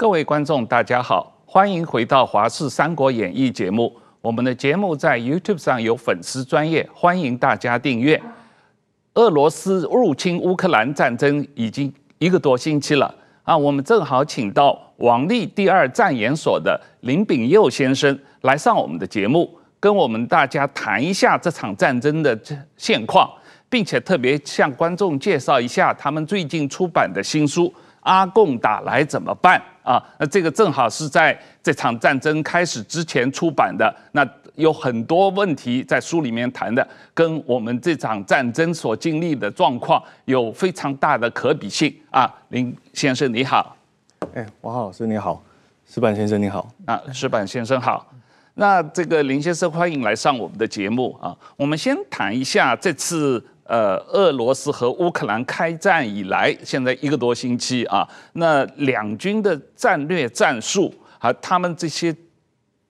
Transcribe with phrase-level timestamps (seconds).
[0.00, 3.94] 各位观众，大家好，欢迎回到《华视三国演义》节目。
[4.22, 8.18] 我们的节目在 YouTube 上有粉丝专业，欢迎大家订阅。
[9.16, 22.40] 俄罗斯入侵乌克兰战争已经一个多星期了啊，我们正好请到王立第二战研所的林炳佑先生来上我们的节目，跟我们大家谈一下这场战争的
[22.78, 23.30] 现况，
[23.68, 27.70] 并且特别向观众介绍一下他们最近出版的新书。
[28.00, 30.02] 阿共打来怎么办啊？
[30.18, 42.32] 那这个正好是在这场战争开始之前出版的，那有很多问题在书里面谈的，跟我们这场战争所经历的状况有非常大的可比性啊。
[42.48, 43.76] 林先生你好，
[44.34, 45.42] 哎，王浩老师你好，
[45.86, 48.06] 石板先生你好，啊，石板先生好。
[48.54, 51.36] 那这个林先生欢迎来上我们的节目啊。
[51.56, 53.44] 我们先谈一下这次。
[53.70, 62.12] 呃，俄罗斯和乌克兰开战以来，现在一个多星期啊，那两军的战略战术和他们这些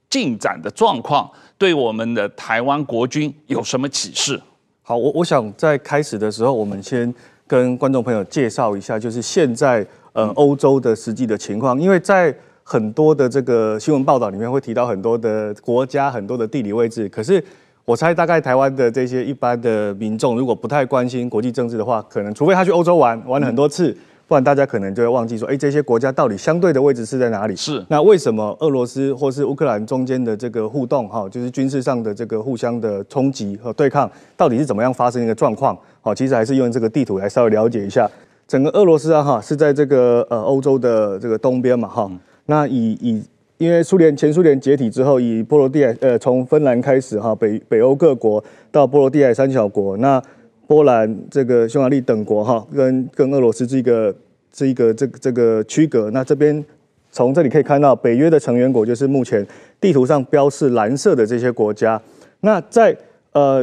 [0.08, 4.40] 进展的状况，对我们的台湾国军有什么启示？
[4.80, 7.14] 好，我我想在开始的时候，我们先
[7.46, 17.44] 跟观众朋友介绍一下，就是现在呃欧洲的实际的情况，因为在很多的这个新闻报道里面会提到很多的国家、很多的地理位置，可是。
[17.84, 23.96] 我猜大概台湾的这些一般的民众，如果不太关心国际政治的话，可能除非他去欧洲玩玩了很多次，
[24.28, 27.56] 不然大家可能就会忘记说，哎，这些国家到底相对的位置是在哪里？
[27.56, 27.84] 是。
[27.88, 35.76] 那为什么俄罗斯或是乌克兰中间的这个互动，哈，就是军事上的这个互相的冲击和对抗，到底是怎么样发生一个状况？
[36.00, 38.08] 好，其实还是用这个地图来稍微了解一下，
[38.46, 42.08] 整个俄罗斯啊，哈，是在这个呃欧洲的这个东边嘛，哈，
[42.46, 43.22] 那以以。
[43.60, 50.20] 因为苏联前苏联解体之后，以波罗的海呃从芬兰开始哈，北北欧各国到波罗的海三小国，那
[50.66, 54.14] 波兰这个匈牙利等国哈，跟跟俄罗斯这个
[54.50, 56.10] 这一个这个这个区隔。
[56.10, 56.64] 那这边
[57.12, 59.46] 从这里可以看到，北约的成员国就是目前
[59.78, 62.00] 地图上标示蓝色的这些国家。
[62.40, 62.96] 那在
[63.32, 63.62] 呃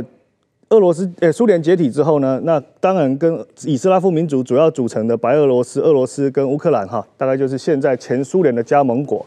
[0.69, 9.25] 俄罗斯呃苏联解体之后呢，那当然跟以斯拉夫民族主要组成的白俄罗斯、俄罗斯跟乌克兰哈，大概就是现在前苏联的加盟国。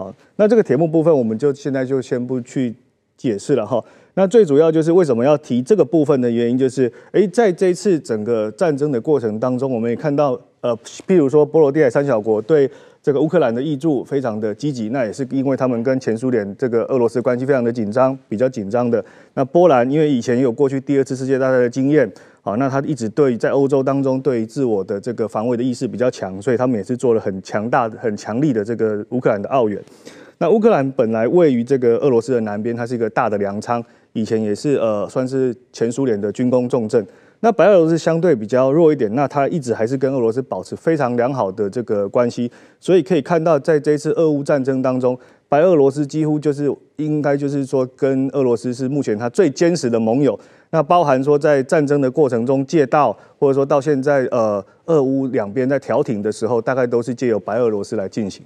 [0.00, 2.74] 好，那这个铁幕部分，我们就现在就先不去
[3.18, 3.84] 解释了哈。
[4.14, 10.74] 那最主要就是为什么要提这个部分的原因，就是诶，在这次整个战争的过程当中，我们也看到，呃，
[11.06, 12.70] 譬如说波罗的海三小国对
[13.02, 19.04] 这个乌克兰的挹注非常的积极，那也是因为他们跟前苏联这个俄罗斯关系非常的紧张，比较紧张的。
[19.34, 22.10] 那波兰因为以前有过去第二次世界大战的经验。
[22.42, 29.78] 好，那他一直对在欧洲当中对自我的这个防卫的意识比较强，所以他们也是做了很强大、很强力的这个乌克兰的奥援。
[30.38, 33.84] 那乌克兰本来位于这个俄罗斯的南边，它是一个大的粮仓，
[34.14, 37.06] 以前也是呃算是前苏联的军工重镇。
[37.40, 50.38] 那白俄罗斯相对比较弱一点，那它一直还是跟俄罗斯保持非常良好的这个关系，所以可以看到在这次俄乌战争当中，白俄罗斯几乎就是应该就是说跟俄罗斯是目前它最坚实的盟友。
[50.70, 58.44] 那包含说，在战争的过程中借道，或者说到现在，呃，俄乌两边在调停的时候，大概都是借由白俄罗斯来进行。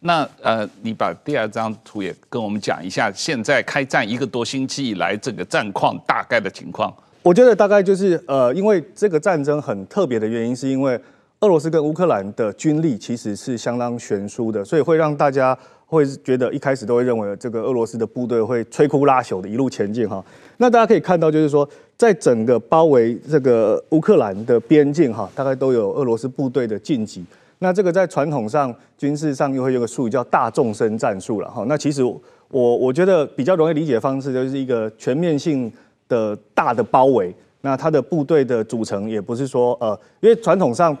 [0.00, 6.90] 那呃，你把第二张图也跟我们讲一下，现在开战一个多星期以来，这个战况大概的情况。
[7.22, 10.98] 我觉得大概就是呃，因为这个战争很特别的原因，是因为
[11.40, 20.24] 俄罗斯跟乌克兰的军力其实是相当悬殊的，所以会让大家会觉得一开始都会认为这个俄罗斯的部队会摧枯拉朽的一路前进哈。
[20.58, 27.24] 那大家可以看到，就是说，在整个包围这个乌克兰的边境，哈，大概都有俄罗斯部队的进击。
[27.60, 31.64] 那这个在传统上军事上又会有个术语叫大纵深战术了，哈。
[31.66, 32.20] 那其实我
[32.50, 35.72] 我觉得比较容易理解的方式，就是一个全面性
[36.08, 37.34] 的大的包围。
[37.60, 40.96] 那它的部队的组成也不是说，呃，因为传统上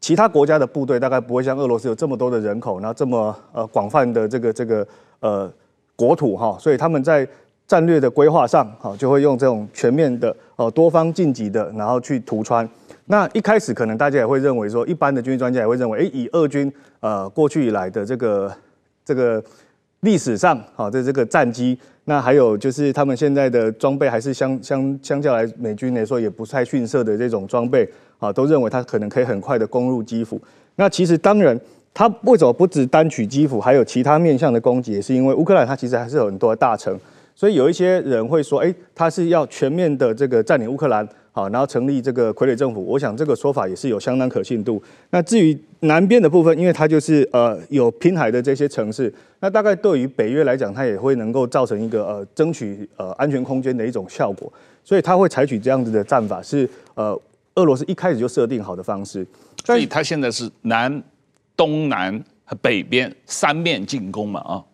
[0.00, 4.86] 其他国家的部队大概不会像俄罗斯有这么多的人口，然后这么呃广泛的这个这个
[5.20, 5.50] 呃
[5.96, 7.26] 国土，哈，所以他们在
[7.66, 12.68] 战略的规划上，好，就会用这种全面的、呃多方晋级的，然后去突穿。
[13.06, 18.52] 那一开始可能大家也会认为说，一般的军事专家也会认为，诶，以俄军呃过去以来的这个
[19.04, 19.42] 这个
[20.00, 27.88] 历史上，好的这个战机，那还有就是他们现在的装备还是相相相较来美军来说也不太逊色的这种装备，
[28.18, 30.40] 啊，都认为他可能可以很快的攻入基辅。
[30.76, 31.58] 那其实当然，
[31.94, 36.96] 他为什么不只单取基辅，还有其他面向的攻击，也是因为乌克兰它其实还是有很多的大城。
[37.36, 42.82] 所以有一些人会说，哎，他是要全面的这个占领乌克兰，好，然后成立这个傀儡政府。
[42.82, 44.82] 我想这个说法也是有相当可信度。
[45.10, 54.50] 那至于南边的部分，因为它就是呃有滨海的这些城市，那大概对于北约来讲，它也会能够造成一个呃争取呃安全空间的一种效果。
[54.82, 57.20] 所以他会采取这样子的战法，是呃
[57.56, 59.26] 俄罗斯一开始就设定好的方式。
[59.62, 61.02] 所以它现在是南、
[61.54, 64.64] 东南和北边三面进攻嘛啊。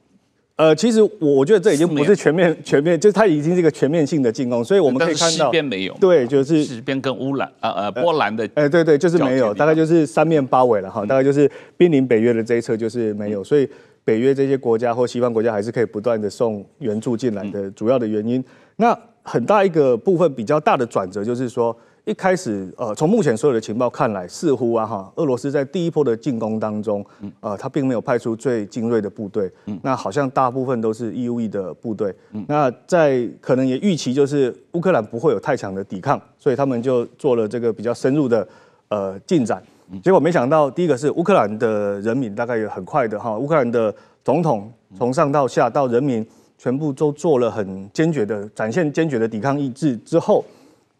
[0.57, 13.69] 呃，其实我我觉得这已经不是全面全面，就是它已经是一个全面性的进攻，所以我们可以看到西边没有，对，就是西边跟乌兰呃呃波兰的，哎对对，就是没有，大概就是三面包围了哈，大概就是濒临北约的这一侧就是没有，所以
[14.05, 18.45] 北约这些国家或西方国家还是可以不断的送援助进来的主要的原因。
[18.77, 21.77] 那很大一个部分比较大的转折就是说。
[22.05, 27.05] 一开始，呃，从目前所有的情报看来，似乎啊哈，俄罗斯在第一波的进攻当中，
[27.39, 29.49] 呃，他并没有派出最精锐的部队，
[29.83, 32.13] 那好像大部分都是 EUE 的部队，
[32.49, 38.47] 那在可能也预期就是乌克兰不会有太强的抵抗，所以他们就做了这个比较深入的
[38.89, 39.63] 呃进展，
[40.03, 43.95] 结果没想到，第一个是乌克兰的人民大概也很快的哈，乌克兰的
[44.25, 46.27] 总统从上到下到人民
[46.59, 50.45] 全部都做了很坚决的展现坚决的抵抗意志之后。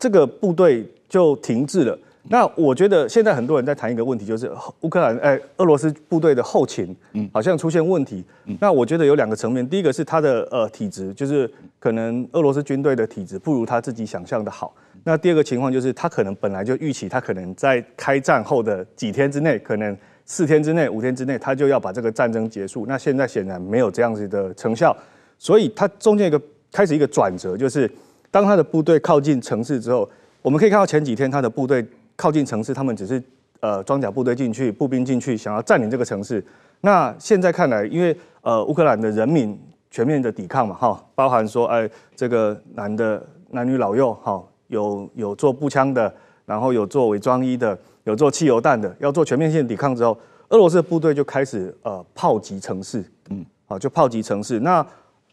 [0.03, 1.97] 这个部队就停滞了。
[2.25, 4.51] 那我觉得现在很多人在谈一个问题，就是
[4.81, 8.25] 乌克兰哎，俄罗斯部队的后勤，嗯，好像出现问题。
[8.59, 14.75] 那我觉得有两个层面，第一个是他的呃体质，就是可能俄罗斯军队的体质不如他自己想象的好。
[15.05, 22.87] 那第二个情况就是他可能本来就预期他可能在开战后的几天之内，可能四天之内、五天之内，他就要把这个战争结束。
[22.89, 24.97] 那现在显然没有这样子的成效，
[25.39, 27.89] 所以他中间一个开始一个转折就是。
[28.33, 30.09] 当他的部队靠近城市之后，
[30.41, 31.87] 我们可以看到前几天他的部队
[32.17, 33.23] 靠近城市，他们只是
[33.61, 36.45] 呃装甲部队进去，步兵进去，想要占领这个城市。
[36.81, 39.57] 那现在看来，因为呃乌克兰的人民
[39.91, 46.13] 全面的抵抗嘛，哈，包含说哎这个男的男女老幼，哈，有有做步枪的，
[46.47, 50.17] 然后有做伪装衣的，有做汽油弹的，要做全面性抵抗之后，
[50.49, 54.59] 俄罗斯的部队就开始呃炮击城市，嗯，好，就炮击城市。
[54.61, 54.85] 那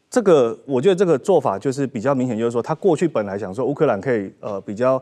[0.09, 5.01] 这个我觉得这个做法就是比较明显，就是说他过去本来想说乌克兰可以呃比较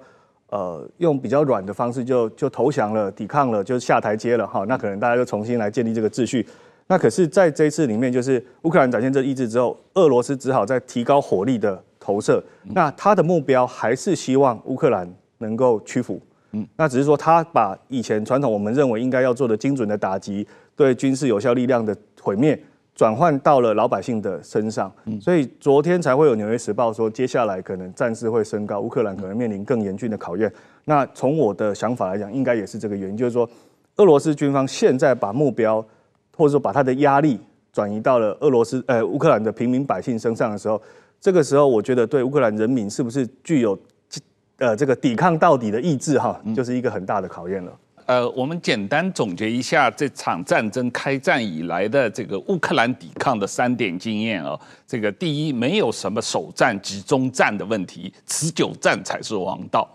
[0.49, 6.45] 呃用比较软的方式就就投降了、抵抗了、就下台阶了哈，那可能大家就重新来建立这个秩序。
[6.87, 12.43] 那可是在这一次里面，就是乌克兰展现这意志之后，俄罗斯只好再提高火力的投射。
[12.63, 15.05] 那他的目标还是希望乌克兰
[15.39, 16.21] 能够屈服。
[16.51, 22.57] 嗯，那只是说他把以前传统我们认为应该要做的精准的打击、对军事有效力量的毁灭。
[22.97, 24.91] 转换到了老百姓的身上，
[25.21, 30.51] 所以昨天才会有《纽约时报》说，接下来可能战事会升高，乌克兰可能面临更严峻的考验。
[30.85, 33.47] 那从我的想法来讲，应该也是这个原因，就是说，
[33.97, 35.79] 俄罗斯军方现在把目标
[36.35, 37.39] 或者说把他的压力
[37.71, 40.81] 转移到了俄罗斯呃乌克兰的平民百姓身上的时候，
[41.21, 43.77] 这个时候我觉得对乌克兰人民是不是具有
[44.57, 47.71] 呃这个抵抗到底的意志哈，就是一个很大的考验了。
[48.07, 54.57] 呃，我们简单总结一下这场战争开战以来的这个乌克兰抵抗的三点经验啊。
[54.87, 59.85] 这个第一，没有什么首战集中战的问题，持久战才是王道。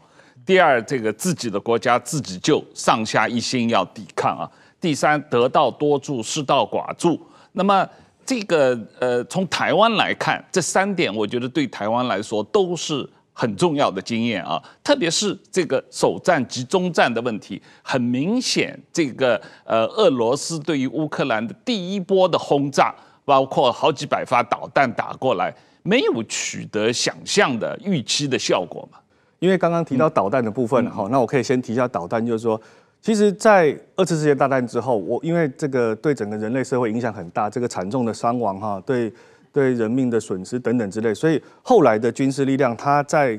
[0.44, 4.44] 第二，这个自己的国家自己救，上下一心要抵抗啊。
[4.79, 7.19] 第三，得道多助，失道寡助。
[7.53, 7.88] 那么
[8.26, 13.08] 这个呃，从台湾来看，这三点我觉得对台湾来说都是。
[13.34, 22.94] 很重要的经验啊，特别是这个首战及中战的问题，很明显，这个呃，俄罗斯对于乌克兰的第一波的轰炸，
[23.25, 28.98] 包括好几百发导弹打过来，没有取得想象的预期的效果嘛。
[29.39, 32.60] 因为刚刚提到导弹的部分，好、嗯，那我可以先提一下导弹，就是说，
[33.01, 39.12] 其实，在二次世界大战之后，我因为这个对整个人类社会影响很大，这个惨重的伤亡哈，对。
[39.53, 43.39] 对人命的损失等等之类，所以后来的军事力量，它在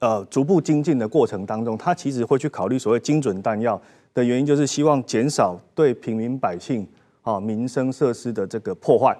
[0.00, 3.80] 呃逐步精进的过程当中，它其实会去考虑所谓精准弹药
[4.12, 6.86] 的原因，就是希望减少对平民百姓
[7.22, 9.16] 啊民生设施的这个破坏。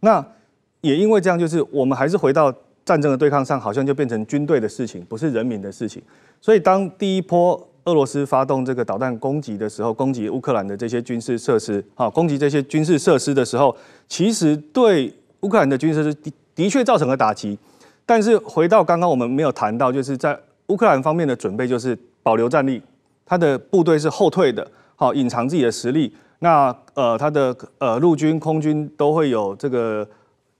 [0.00, 0.22] 那
[0.82, 2.52] 也因为这样，就是我们还是回到
[2.84, 6.02] 战争的对抗上，好像就变成军队的事情，不是人民的事情。
[6.38, 13.74] 所以当第一波俄罗斯发动这个导弹攻击的时候，攻击乌克兰的这些军事设施，啊，攻击这些军事设施的时候，
[14.06, 15.10] 其实对。
[15.40, 17.56] 乌克兰的军事是的的确造成了打击，
[18.04, 22.82] 但是回到刚刚我们没有谈到，就是在乌克兰方面的准备就是保留战力，
[23.24, 26.12] 他的部队是后退的，好隐藏自己的实力。
[26.40, 30.04] 那呃他的呃陆军、空军都会有这个，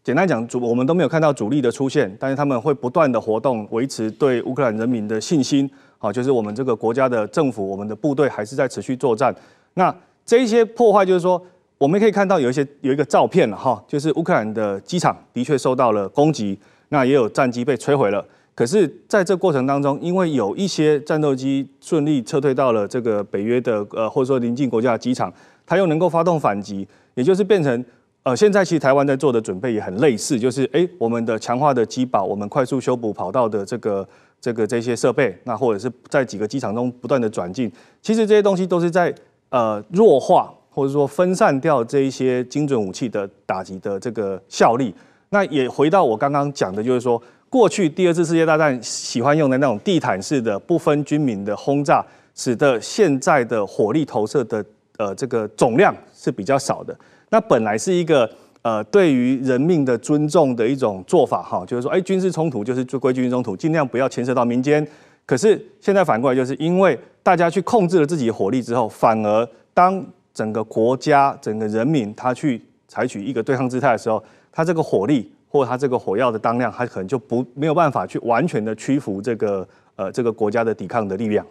[0.05, 5.69] 简单讲主我们都没有看到主力的出现，但是他们会不断的活动，维持对乌克兰人民的信心。
[5.99, 9.35] 好，就是我们这个国家的政府，我们的部队还是在持续作战。
[9.75, 9.93] 那
[10.25, 11.45] 这一些破坏就是说。
[11.79, 16.59] 我们可以看到有一些有一个照片了哈，就是乌克兰的机场的确受到了攻击，
[16.89, 18.25] 那也有战机被摧毁了。
[18.53, 25.33] 可是在这过程当中，因为有一些战斗机顺利撤退到了这个北约的呃或者说邻近国家的机场，
[25.65, 27.85] 它又能够发动反击，也就是变成
[28.25, 34.09] 呃现在其实台湾在做的准备也很类似，就是诶我们的强化的机保，我们快速修补跑道的这个
[34.41, 37.71] 这个这些设备，那或者是在几个机场中不断的转进，
[38.03, 39.15] 其实这些东西都是在
[39.51, 40.53] 呃弱化。
[40.79, 44.95] 或者说分散掉这一些精准武器的打击的这个效力。
[45.31, 47.21] 那也回到我刚刚讲的，就是说
[47.51, 52.05] 过去第二次世界大战喜欢用的那种地毯式的不分军民的轰炸，
[52.37, 54.65] 使得现在的火力投射的
[54.99, 56.97] 呃这个总量是比较少的。
[57.31, 58.31] 那本来是一个
[58.63, 64.87] 呃对于人命的尊重的一种做法哈，就是说哎军事冲突就是就归军事冲突，尽量不要牵涉到民间。
[65.27, 70.03] 可是现在反过来，就是因为大家去控制了自己的火力之后，反而当
[70.39, 81.45] 整个国家、整个人民他去采取一个对抗姿态的时候，他这个火力或他这个火药的当量，他可能就不没有办法去完全的屈服这个呃这个国家的抵抗的力量。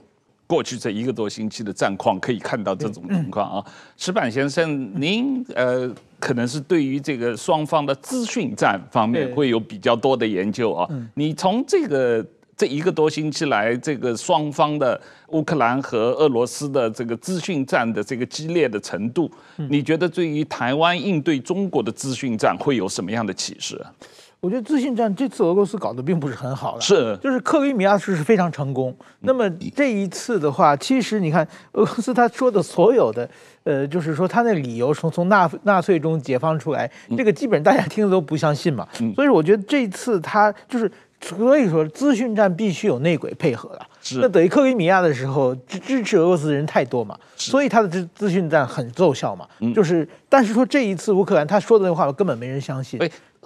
[0.47, 3.65] 过去这一个多星期的战况可以看到这种情况啊。
[3.97, 10.87] 石板先生，您呃可能是对于这个双方的资讯战方面会有比较多的研究啊。
[11.15, 12.25] 你从这个。
[12.57, 19.29] 这一个多星期来，这个双方的乌克兰和俄罗斯的这个资讯战的这个激烈的程度，
[19.69, 23.79] 你觉得对于台湾应对中国的资讯战会有什么样的启示？
[24.39, 28.95] 我觉得资讯战这次俄罗斯搞得并不是很好了，是，就是克里米亚是是非常成功。
[29.21, 33.27] 那么这一次的话，其实你看俄罗斯他说的所有的，
[33.63, 38.87] 呃，就是说他那理由从从纳纳粹中解放出来，这个基本大家听的都不相信嘛。
[39.15, 40.89] 所以我觉得这一次他就是。
[41.19, 43.87] 所以说，资讯战必须有内鬼配合了。
[44.01, 49.47] 是，那等于克里米亚的时候，支支持俄罗斯的人太多嘛，所以他的资资讯战很奏效嘛。
[49.75, 52.99] 就是，但是说这一次乌克兰他说的那话根本没人相信。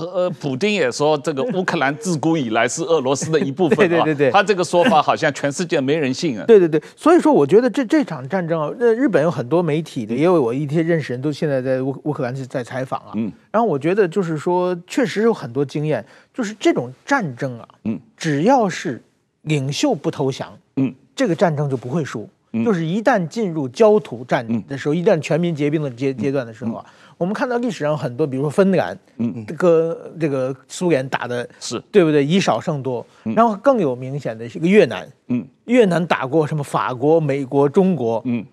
[0.06, 3.78] 呃呃，普丁也说这个乌克兰自古以来是俄罗斯的一部分。
[3.88, 6.46] 对对对对，他这个说法好像全世界没人信啊。
[6.46, 13.12] 对对对，所以说我觉得这这场战争啊，那日本有很多媒体的，也有我一些认识人都现在在乌乌克兰是在采访啊。
[13.16, 13.32] 嗯。
[13.52, 19.02] 然后我觉得就是说，确实有很多经验，就是这种战争啊，嗯，只要是
[19.44, 22.30] 领袖不投降，嗯，这个战争就不会输。
[22.54, 22.64] 嗯。
[22.66, 26.86] 就是一旦进入焦土战的时候，一旦全民结兵的阶阶段的时候啊。
[27.22, 31.80] 我们看到历史上很多，比如说芬兰，嗯，这个这个苏联打的是。
[31.92, 32.26] 对不对？
[32.26, 38.44] 以少胜多，然后更有明显的是个越南，嗯，越南打过什么法国、美国、中国，嗯，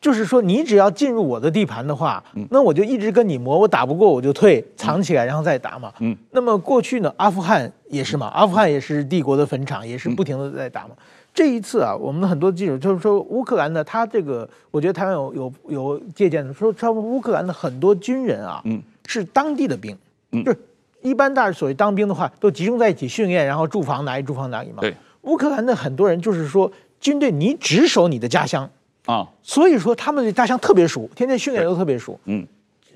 [0.00, 10.90] 就是说你只要进入我的地盘的话，那我就一直跟你磨，我打不过我就退，藏起来然后再打嘛，嗯，那么过去呢，阿富汗也是嘛，阿富汗也是帝国的坟场，也是不停的在打嘛。
[11.32, 19.96] 这一次啊，我们的很多记者就是说，乌克兰呢，他这个，我觉得台湾有有有借鉴的，说他们乌克兰的很多军人啊，嗯，是当地的兵，
[20.32, 20.58] 嗯，就是
[21.02, 24.80] 一般大所谓当兵的话，都集中在一起训练，然后驻防哪里驻防哪里嘛。
[24.80, 26.70] 对，乌克兰的很多人就是说，
[27.00, 28.68] 军队你只守你的家乡。
[29.06, 32.46] 啊，所以说他们的家乡特别熟，天天训练都特别熟，嗯。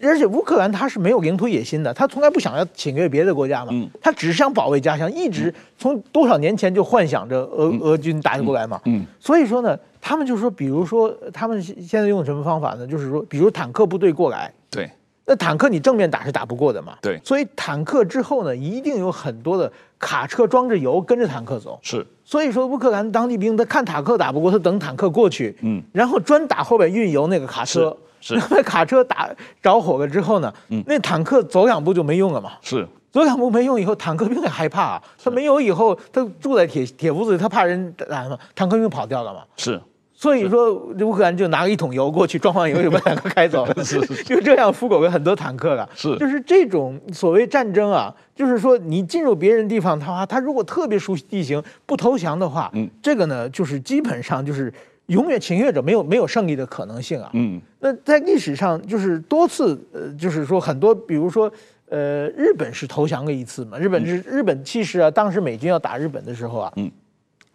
[0.02, 12.86] 而且乌克兰他是没有领土野心的，他从来不想要侵略别的国家嘛，嗯、他只是想保卫家乡，一直从多少年前就幻想着俄、嗯、俄军打过来嘛，嗯嗯、所以说呢，他们就说，比如说他们现在用什么方法呢？
[12.86, 14.90] 就是说，比如坦克部队过来，对，
[15.24, 27.96] 那坦克你正面打是打不过的嘛，对，所以坦克之后呢，一定有很多的卡车装着油跟着坦克走，是，所以说乌克兰当地兵他看坦克打不过，他等坦克过去，嗯，然后专打后边运油那个卡车。
[28.26, 29.28] 是 那卡车打
[29.60, 32.52] 着火了之后呢，嗯，那坦克走两步就没用了嘛。
[32.62, 35.02] 是走两步没用以后，坦克兵也害怕啊。
[35.22, 38.38] 他没有以后，他住在铁铁屋子里，他怕人打嘛。
[38.54, 39.42] 坦克兵跑掉了嘛。
[39.58, 39.78] 是，
[40.14, 43.74] 所以说乌克兰就拿了一桶油过去，装完油就把坦克开走了。
[43.84, 45.86] 是，就这样俘虏了很多坦克了。
[45.94, 54.72] 是，就是这种所谓战争啊，就是说你进入别人地方的话，他如果特别熟悉地形，不投降的话，嗯，这个呢，就是基本上就是。
[55.06, 57.30] 永远侵略者没有没有胜利的可能性啊！
[57.34, 61.52] 嗯，那在历史上就是多次，呃，就是说很多，比如说，
[61.90, 63.78] 呃，日本是投降过一次嘛？
[63.78, 66.90] 日本是日本其实啊，当时美军要打日本的时候啊，嗯，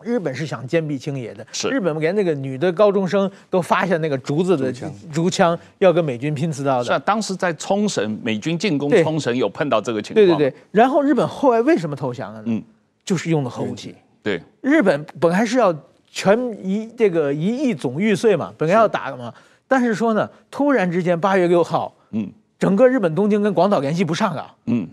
[0.04, 4.72] 日本是想坚壁清野的，是日本连那个女的高中生都发下那个竹子的
[5.12, 6.84] 竹枪，要跟美军拼刺刀的。
[6.84, 10.24] 是啊，当时在冲绳，美军进攻冲绳有碰到这个情况。
[10.24, 12.46] 对对对，然后日本后来为什么投降了呢？
[12.46, 12.64] 嗯，
[13.04, 13.96] 就是用的核武器。
[14.22, 15.76] 对，日本本来是要。
[16.12, 19.34] 全一这个一亿总玉碎嘛，本来要打的嘛，
[19.68, 24.88] 但是说呢，突然之间八月六号，嗯，整个日本东京跟广岛联系不上了，嗯，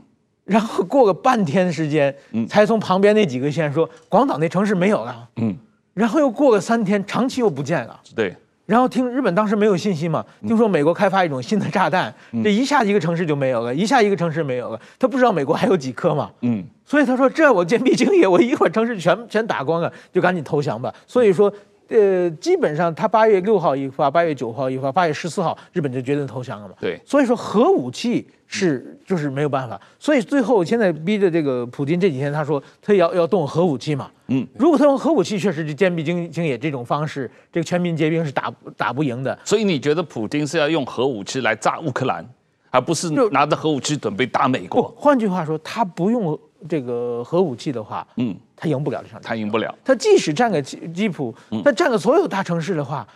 [0.44, 5.56] 然后过了半天时间，嗯，才从旁边那几个县说广岛那城市没有了，嗯，
[5.94, 8.36] 然后又过了三天，长崎又不见了，对。
[8.66, 20.92] 然后听日本当时没有信息嘛，听说美国开发一种新的炸弹，这一下一个城市就没有了，一下一个城市没有了，他不知道美国还有几颗嘛，嗯，所以他说这我坚壁清野，我一会儿城市全全打光了，就赶紧投降吧。
[21.06, 21.52] 所以说，
[21.88, 26.74] 呃，基本上他八月六号一发，八月九号一发，八月十四号日本就决定投降了嘛。
[26.80, 34.10] 对，所以说核武器是就是没有办法，所以最后现在逼着这个普京这几天他说他要要动核武器嘛。
[34.28, 39.38] 嗯，如果他用核武器，确实就坚壁清清野这种方式，这个全民皆兵是打打不赢的。
[39.44, 42.26] 所以你觉得普京是要用核武器来炸乌克兰，
[42.70, 44.92] 而不是拿着核武器准备打美国？
[44.96, 49.20] 换句话说，他不用这个核武器的话，嗯，他赢不了这场。
[49.22, 49.72] 他赢不了。
[49.84, 53.06] 他即使占个基基辅，他占个所有大城市的话。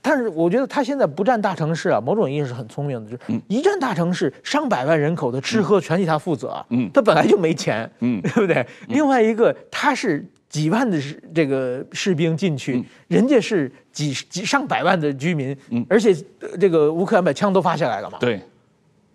[0.00, 8.64] 但是我觉得他现在不占大城市啊，某种意义是很聪明的，就是一占大城市，上百万人口的吃喝全替他负责，嗯，他本来就没钱，嗯， 对不对？
[8.86, 16.14] 另外一个，他是几万的士这个士兵进去，人家是几几上百万的居民，嗯，而且
[16.60, 18.38] 这个乌克兰把枪都发下来了嘛，对。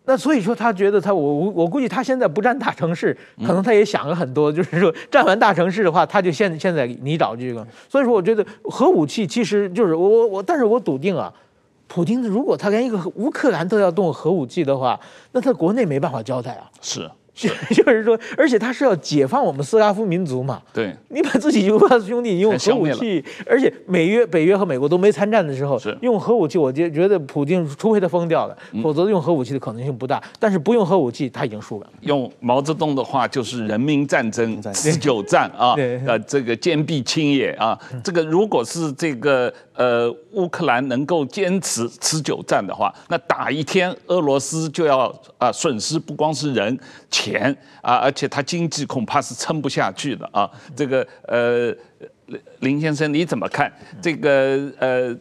[0.08, 7.68] 那所以说，他觉得他我我我估计他现在不占大城市，可能他也想了很多，就是说占完大城市的话，他就现现在你找这个。
[7.89, 11.34] 所以说，我觉得核武器其实就是我我我，但是我笃定啊，
[11.88, 15.00] 普京如果他连一个乌克兰都要动核武器的话，
[15.32, 16.70] 那他国内没办法交代啊。
[16.82, 17.10] 是。
[17.36, 20.62] 就 就是说，而且他是要解放我们斯拉夫民族嘛？
[20.74, 30.24] 对，你把自己 犹太兄弟用核武器，而且美约、北约和美国都没参战的时候，用核武器，我觉觉得普京除非他疯掉了，否则用核武器的可能性不大。
[30.39, 31.88] 但是不用核武器，他已经输了。
[32.01, 35.75] 用毛泽东的话就是人民战争、持久战 啊，
[36.08, 46.80] 呃，这个坚壁清野啊，这个如果是这个呃乌克兰能够坚持持久战的话，那打一天俄罗斯就要啊损失不光是人。
[47.15, 50.50] 钱啊，而且他经济恐怕是撑不下去的啊。
[50.75, 51.74] 这个呃，
[52.60, 53.72] 林先生你怎么看？
[54.01, 55.15] 这个呃，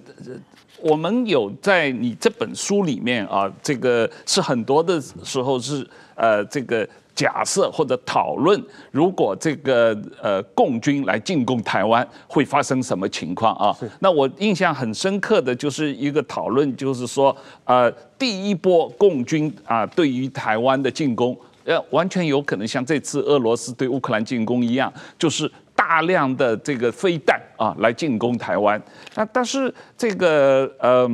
[0.81, 5.87] 我们有在你这本书里面啊，这个是很多的时候是
[6.17, 6.89] 呃这个。
[7.15, 8.61] 假设或者讨论，
[8.91, 13.71] 如果这个呃共军来进攻台湾，会发生什么情况啊？
[14.01, 17.31] 那我印象很深刻的就是一个讨论，就是说，
[17.67, 28.81] 呃，第一波共军啊，对于台湾的进攻，呃，完全有可能像这次俄罗斯对乌克兰进攻一样，就是大量的这个飞弹啊来进攻台湾。
[29.15, 31.11] 那但是这个呃。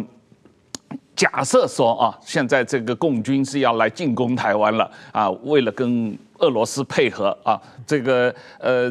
[1.16, 8.90] 假设说啊，现在这个共军是要来进攻台湾了啊，为了跟俄罗斯配合啊，这个呃。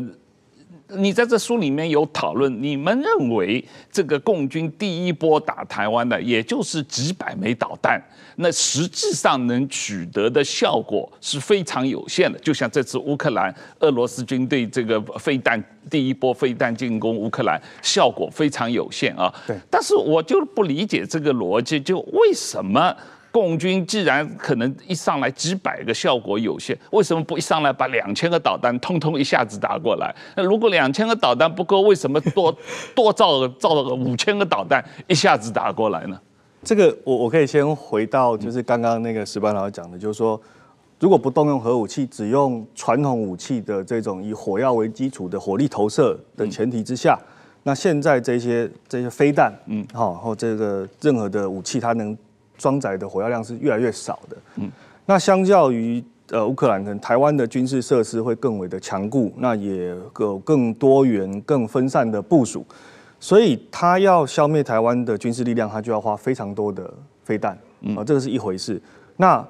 [0.89, 8.02] 你在这书里面有讨论，你们认为这个共军第一波打台湾的，也就是几百枚导弹，
[8.38, 12.39] 那实际上能取得的效果是非常有限的。
[12.39, 19.34] 就像这次乌克兰俄罗斯军队这个飞弹第一波飞弹进攻乌克兰，效果非常有限啊。
[19.45, 19.56] 对。
[19.69, 22.95] 但是我就不理解这个逻辑，就为什么？
[23.31, 30.13] 共军既然可能一上来几百个效果有限，为什么不一上来把两千个导弹通通一下子打过来？
[30.35, 32.55] 那如果两千个导弹不够，为什么多
[32.95, 36.19] 多造造了个五千个导弹一下子打过来呢？
[36.63, 40.41] 这个我我可以先回到就是刚刚那个石班老师讲的，就是说
[40.99, 47.15] 如果不动用核武器，只用传统武器的这种以火药为基础的火力投射的前提之下，
[47.61, 52.17] 那现在这些这些飞弹，嗯，好，或这个任何的武器，它能。
[52.59, 54.37] 装载的火药量是越来越少的。
[54.57, 54.69] 嗯，
[55.07, 62.63] 那相较于呃乌克兰，可能台湾的军事设施会更为的强固，那也有更多元、更分散的部署，
[63.19, 66.93] 所以他要消灭台湾的军事力量，他就要花非常多的
[67.23, 67.57] 飞弹。
[67.81, 68.79] 嗯，啊，这个是一回事。
[69.17, 69.43] 那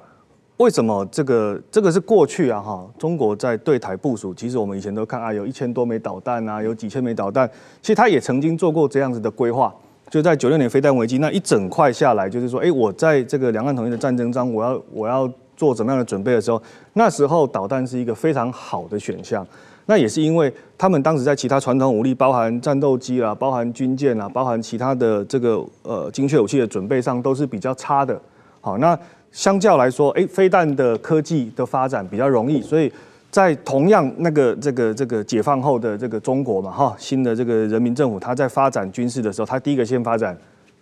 [0.56, 2.60] 为什么这个这个是过去啊？
[2.60, 7.50] 哈，中国在对台部署，其实我们以前都看啊，有一千多枚导弹啊，有几千枚导弹，
[7.82, 9.74] 其实他也曾经做过这样子的规划。
[10.10, 16.60] 就在九六年飞弹危机那一整块下来，就是说，哎，我在这个两岸统一的战争中，我要我要做怎么样的准备的时候，
[16.94, 19.46] 那时候导弹是一个非常好的选项。
[19.86, 28.20] 那也是因为他们当时在其他传统武力，包含战斗机啊，包含军舰啊，包含其他的这个呃精确武器的准备上都是比较差的。
[28.60, 28.98] 好，那
[29.30, 32.92] 相较来说，哎，飞弹的科技的发展比较容易，所以。
[33.30, 40.36] 在同样那个这个这个解放后的这个中国嘛，哈，新的这个人民政府，他在发展军事的时候，他第一个先发展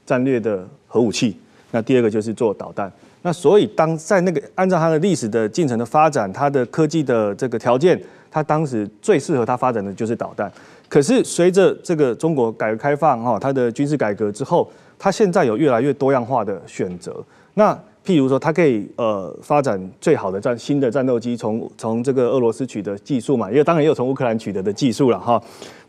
[0.06, 1.36] 战略的核武器，
[1.70, 2.90] 那第二个就是做导弹。
[3.22, 10.50] 那所以当在那个按照他的历史的进程的发展，他的科技的这个条件，他当时最适合他发展的就是导弹。
[10.88, 17.22] 可是随着这个中国改革开放哈，他的军事改革之后，他现在有越来越多样化的选择。
[17.54, 17.78] 那
[18.08, 25.38] 譬如说，它可以呃发展最好的战新的战斗机，从从这个俄罗斯取得技术嘛，因为当然也有从乌克兰取得的技术了哈。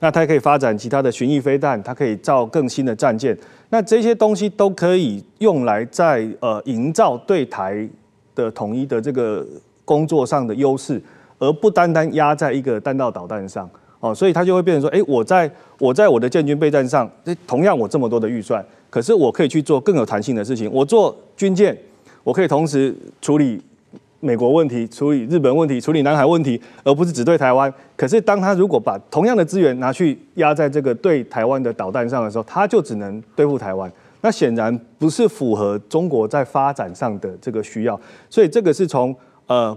[0.01, 3.37] 那它可以发展其他的巡弋飞弹，它可以造更新的战舰。
[3.69, 7.87] 那这些东西都可以用来在呃营造对台
[8.35, 9.47] 的统一的这个
[9.85, 11.01] 工作上的优势，
[11.37, 13.69] 而不单单压在一个弹道导弹上
[14.01, 14.13] 哦。
[14.13, 17.09] 所以它就会变成说，哎，我在我在我的建军备战上，
[17.47, 21.77] 同样我这么多的预算，可是我可以去做更有弹性的事情，我做军舰。
[22.29, 23.59] 我可以同时处理
[24.19, 27.73] 美国问题、处理日本问题、处理南海问题，而不是只对台湾。
[27.97, 33.91] 可是，当他如果把同样的资源拿去压在这个对台湾的导弹上的时候，他就只能对付台湾。
[34.21, 37.99] 那显然不是符合中国在发展上的这个需要。
[38.29, 39.15] 所以，这个是从
[39.47, 39.75] 呃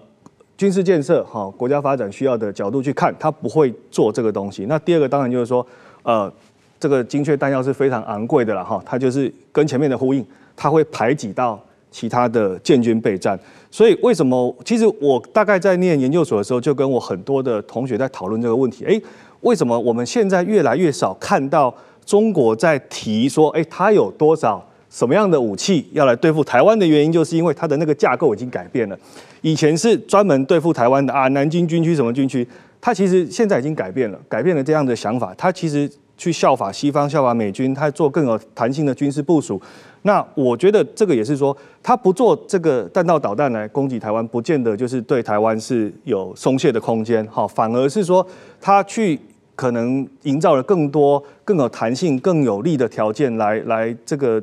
[0.58, 4.66] 军事建设、哈国家发展需要的角度去看，他不会做这个东西。
[4.66, 5.66] 那第二个当然就是说，
[6.02, 6.30] 呃，
[6.78, 10.22] 这个精确弹药是非常昂贵的了哈，它就是跟前面的呼应，
[10.54, 11.58] 它会排挤到
[11.92, 13.38] 其他的建军备战。
[13.70, 14.52] 所以为什么？
[14.64, 18.84] 其实我大概在念研究所的时候，就跟我很多的同学在讨论这个问题。
[18.84, 19.00] 诶，
[19.42, 21.72] 为什么我们现在越来越少看到
[22.04, 28.98] 中国在提说，诶，他有多少什么样的武器要来对付台湾的原因，就是因为它的那个架构已经改变了。
[29.40, 32.46] 以前是专门对付台湾的啊，南京军区什么军区，
[32.78, 35.34] 它其实现在已经改变了，改变了这样的想法。
[35.38, 39.60] 它其实去效法西方，效法美军，它做更有弹性的军事部署。
[40.02, 48.26] 那我觉得这个也是说，他不做这个弹道导弹来攻击台湾，不见得就是对台湾是有松懈的空间，好，反而是说
[48.60, 49.18] 他去
[49.54, 54.42] 可能营造了更多更有弹性、更有利的条件来来这个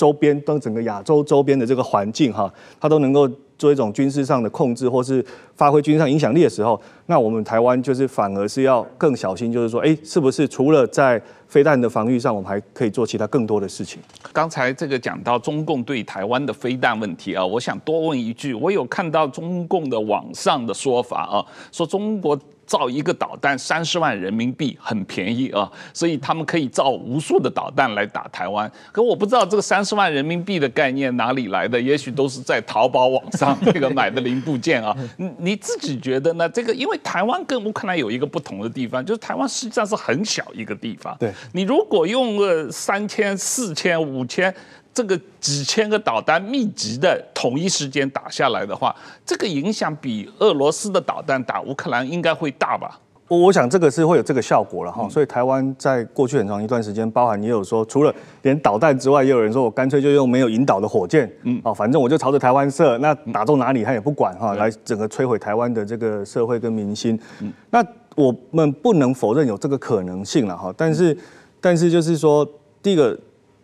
[0.00, 3.28] 周边跟整个亚洲周边的这个环境哈，它都能够。
[3.60, 5.22] 做一种军事上的控制，或是
[5.54, 14.00] 发挥军事上影响力的时候，那我们台湾就是反而是要更小心，就是说，哎，是不是除了在飞弹的防御上，我们还可以做其他更多的事情？
[14.32, 22.40] 刚才这个讲到中共对台湾的飞弹问题啊，我想多问一句，我有看到中共的网上的说法啊，说中国。
[22.70, 28.70] 造一个导弹三十万人民币很便宜啊，所以他们可以造无数的导弹来打台湾。
[28.92, 34.96] 可我不知道这个三十万人民币的概念哪里来的，也许都是在淘宝网上 那个买的零部件啊。
[35.18, 36.48] 你你自己觉得呢？
[36.48, 41.16] 这个因为台湾跟乌克兰有一个不同的地方，就是台湾实际上是很小一个地方。
[41.18, 44.54] 对，你如果用个三千、四千、五千。
[44.92, 52.98] 这个几千个导弹密集的同一时间打下来的话，这个影响比俄罗斯的导弹打乌克兰应该会大吧？
[53.28, 55.08] 我我想这个是会有这个效果了哈。
[55.08, 67.16] 所以台湾在过去很长一段时间，包含也有说，除了连导弹之外，也有人说我干脆就用没有引导的火箭，嗯，哦，反正我就朝着台湾射，那打中哪里他也不管哈，来整个摧毁台湾的这个社会跟民心。
[67.40, 67.80] 嗯，那
[68.16, 70.74] 我们不能否认有这个可能性了哈。
[70.76, 71.16] 但是，
[71.60, 72.44] 但是就是说，
[72.82, 73.16] 第一个。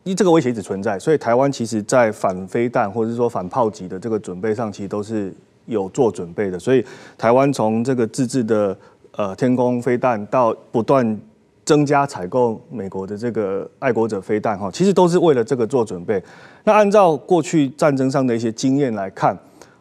[0.06, 6.56] 因为这个威胁一直存在，所以台湾其实在反飞弹或者是说反炮击的这个准备上，其实都是有做准备的。
[6.56, 6.84] 所以
[7.18, 8.78] 台湾从这个自制的
[9.16, 11.20] 呃天空飞弹到不断
[11.64, 16.22] 增加采购美国的这个爱国者飞弹哈，其实都是为了这个做准备。
[16.62, 19.36] 那按照过去战争上的一些经验来看，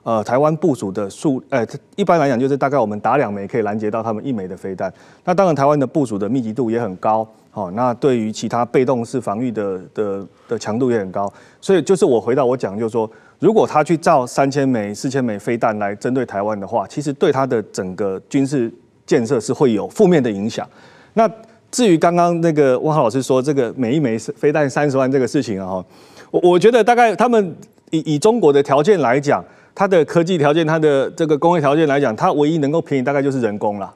[0.06, 1.66] 呃，台湾部署的数，呃，
[1.96, 4.94] 一般来讲就是大概我们打两枚可以拦截到他们一枚的飞弹。
[5.24, 7.28] 那当然，台湾的部署的密集度也很高。
[7.50, 18.72] 好，那对于其他被动式防御的的的强度也很高，所以就是我回到我讲，就是说，如果他去造三千枚、四千枚飞弹来针对台湾的话，其实对他的整个军事
[19.08, 20.70] 建设是会有负面的影响。
[21.16, 21.28] 那
[21.72, 25.84] 至于刚刚那个汪浩老师说这个每一枚飞弹三十万这个事情啊，
[26.30, 27.56] 我我觉得大概他们
[27.90, 29.44] 以以中国的条件来讲，
[29.76, 33.94] 它的科技条件、它的这个工业条件来讲，它唯一能够便宜大概就是人工了。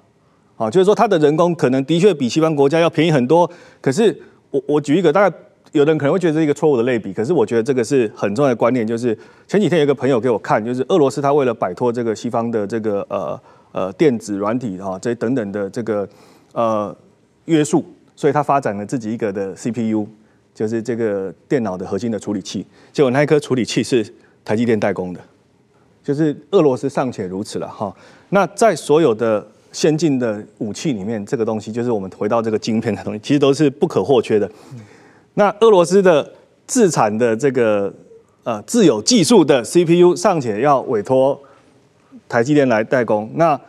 [0.58, 3.50] 啊，就是说，它的人工可能的确比西方国家要便宜很多。
[3.80, 4.14] 可是
[4.52, 5.36] 我我举一个，大概
[5.72, 8.86] 有的人可能会觉得是一个错误的类比，可是我觉得这个是很重要的观念。
[8.86, 16.06] 就是前几天有一个朋友给我看，就是俄罗斯他为了摆脱这个西方的这个呃呃电子软体啊这等等的这个
[16.52, 16.94] 呃
[17.46, 17.86] 约束，
[18.18, 20.06] 所以他发展了自己一个的 CPU，
[20.54, 22.66] 就是这个电脑的核心的处理器。
[22.92, 24.06] 结果那一颗处理器是
[24.44, 25.22] 台积电代工的，
[26.10, 27.96] 就是俄罗斯尚且如此了哈。
[28.30, 34.50] 那在所有的先进的武器里面，这个东西就是我们回到这个晶片的东西，其实都是不可或缺的。
[35.36, 36.28] 那俄罗斯的
[36.66, 37.94] 自产的这个
[38.44, 41.40] 呃自有技术的 CPU 尚且要委托
[42.28, 43.60] 台积电来代工，那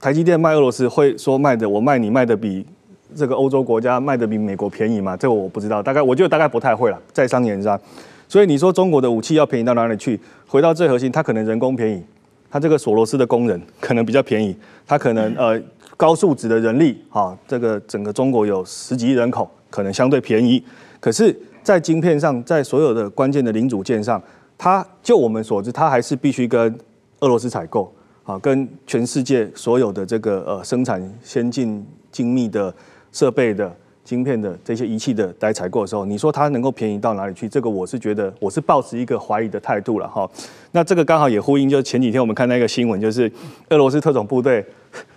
[0.00, 2.66] 台积电卖俄罗斯会说卖的我卖你卖的比
[3.14, 5.16] 这个欧洲国家卖的比美国便宜吗？
[5.16, 7.80] 这个我不知道，大概我觉得大概不太会了，在商言商。
[8.28, 10.20] 所以你说中国的武器要便宜到哪里去？
[10.46, 12.02] 回到最核心，它可能人工便宜。
[12.48, 15.60] 它这个索罗斯的工人可能比较便宜，它可能呃
[15.96, 20.62] 高素质的人力，啊，这个整个中国有十几亿人口，可能相对便宜。
[21.00, 24.22] 可是，在晶片上，在所有的关键的零组件上，
[24.56, 26.74] 它就我们所知，它还是必须跟
[27.20, 27.92] 俄罗斯采购，
[28.24, 32.72] 啊，跟全世界所有的这个呃生产先进精密的
[33.12, 33.74] 设备的。
[34.06, 37.48] 晶片的这些仪器的待采购的时候，你说它能够便宜到哪里去？
[37.48, 40.26] 这个我是觉得我是抱持一个怀疑的态度了哈。
[40.70, 43.30] 那这个刚好也呼应，就是前几天我们看那个新闻，就是
[43.70, 44.64] 俄罗斯特种部队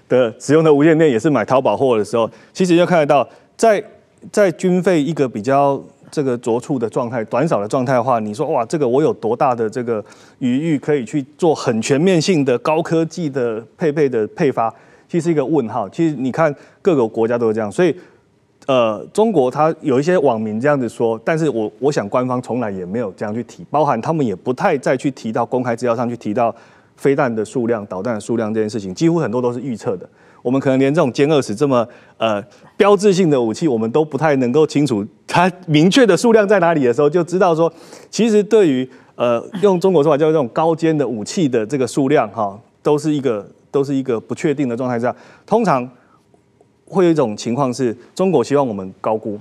[0.10, 3.84] 的使用的无线电也是买淘宝货的时候，其实就看得到，在
[4.32, 10.04] 在军费一个比较这个着促的状态、短少的状态的话，你说哇，这个我有多大的这个
[10.39, 14.73] 余裕可以去做很全面性的高科技的配备的配发？
[15.08, 15.88] 其实是一个问号。
[15.89, 17.95] 其实你看各个国家都是这样，所以
[18.69, 26.55] 呃，中国它有一些网民这样子说，但是我我想官方从来也没有这样去提，包含他们也不太再去提到公开资料上去提到
[26.95, 30.08] 飞弹的数量、导弹的数量这件事情，几乎很多都是预测的。
[30.43, 31.84] 我们可能连这种歼二十这么
[32.17, 32.39] 呃
[32.77, 37.73] 标志性的武器，我们都不太能够清楚它明确的数量在哪里的时候，就知道说，
[38.12, 45.15] 其实对于呃用中国说法叫这种高尖的武器的这个数量哈，都是一个都是一个不确定的状态下，
[45.47, 45.89] 通常
[46.89, 49.39] 会有一种情况是中国希望我们高估，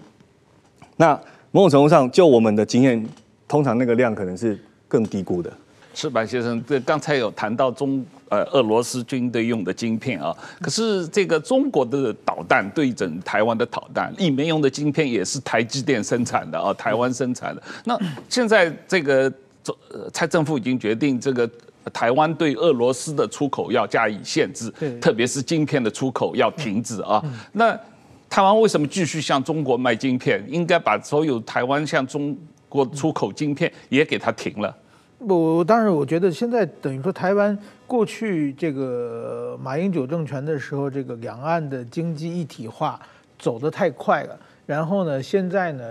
[0.96, 1.18] 那
[1.50, 3.04] 某种程度上就我们的经验，
[3.48, 4.56] 通常那个量可能是
[4.86, 5.50] 更低估的。
[5.94, 17.62] 矢板先生，这刚才有谈到中呃俄罗斯军队用的晶片啊，可是这个中国的导弹对准台湾的导弹里面用的晶片也是台积电生产的啊，台湾生产的。
[17.84, 19.32] 那现在这个
[20.12, 21.50] 蔡政府已经决定，这个
[21.90, 24.70] 台湾对俄罗斯的出口要加以限制，
[25.00, 27.22] 特别是晶片的出口要停止啊。
[27.52, 27.78] 那
[28.28, 30.44] 台湾为什么继续向中国卖晶片？
[30.48, 32.36] 应该把所有台湾向中
[32.68, 34.76] 国出口晶片也给它停了。
[35.18, 43.00] 我当然，我觉得现在等于说台湾过去这个马英九政权的时候，这个两岸的经济一体化
[43.38, 44.38] 走得太快了。
[44.68, 45.82] 然后呢，现在呢，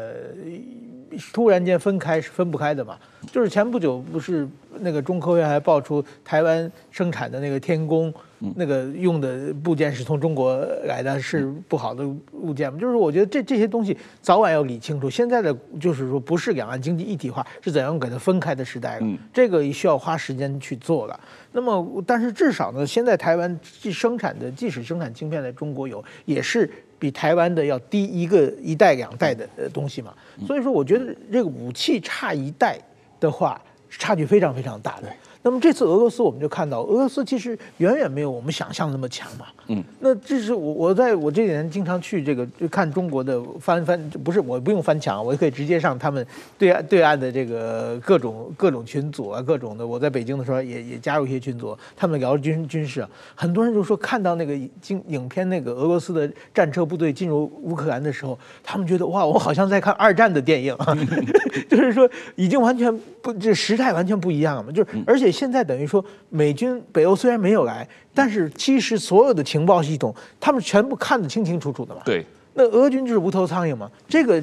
[1.34, 2.96] 突然间分开是分不开的嘛。
[3.32, 4.48] 就是前不久不是
[4.82, 8.14] 那个中科院还爆出台湾生产的那个天宫。
[8.56, 12.78] 那个用的部件是从中国来的，是不好的物件嘛？
[12.80, 15.10] 就是我觉得这这些东西早晚要理清楚。
[15.10, 19.08] 现在的就是说，不是两岸经济一体化，是怎样给它分开的时代了。
[19.34, 21.20] 这个需要花时间去做了。
[21.52, 30.14] 那么，但是至少呢，现在台湾既生产的，即使生产晶片在中国有，也是比台湾的要低一个一代两代的东西嘛。
[30.46, 32.78] 所以说，我觉得这个武器差一代
[33.20, 35.08] 的话，差距非常非常大的。
[35.48, 39.46] 那么这次俄罗斯我们就看到，俄罗斯其实远远没有我们想象的那么强嘛。
[39.68, 46.26] 嗯，那这是我我在我这几年经常去这个就看中国的翻翻，不是我不用翻墙，我就可以直接上他们
[46.58, 49.88] 对岸对岸的这个各种各种群组啊，各种的。
[49.88, 60.94] 我在北京的时候也也加入一些群组，他们聊军军事啊，很多人就说看到那个经影片那个俄罗斯的战车部队进入乌克兰的时候，他们觉得哇，我好像在看二战的电影啊，
[61.70, 65.37] 就是说已经完全不这时态完全不一样了嘛，就是而且。
[65.38, 72.02] 现在等于说，美军北欧虽然没有来，但是其实所有的情报系统，他们全部看得清清楚楚的嘛。
[72.04, 73.88] 对，那俄军就是无头苍蝇嘛。
[74.08, 74.42] 这个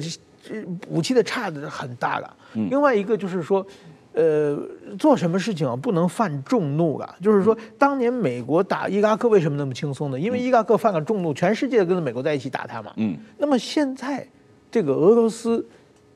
[0.87, 2.33] 武器的差的很大了。
[2.69, 3.65] 另外一个就是说，
[4.13, 4.57] 呃，
[4.97, 7.15] 做什么事情啊，不能犯众怒了。
[7.21, 10.17] 就是说，当年美国打伊拉克为什么那么轻松呢？
[10.17, 12.93] 因为伊拉克犯了众怒，全世界跟着美国在一起打他嘛。
[12.95, 13.17] 嗯。
[13.37, 14.25] 那么现在
[14.71, 15.67] 这个俄罗斯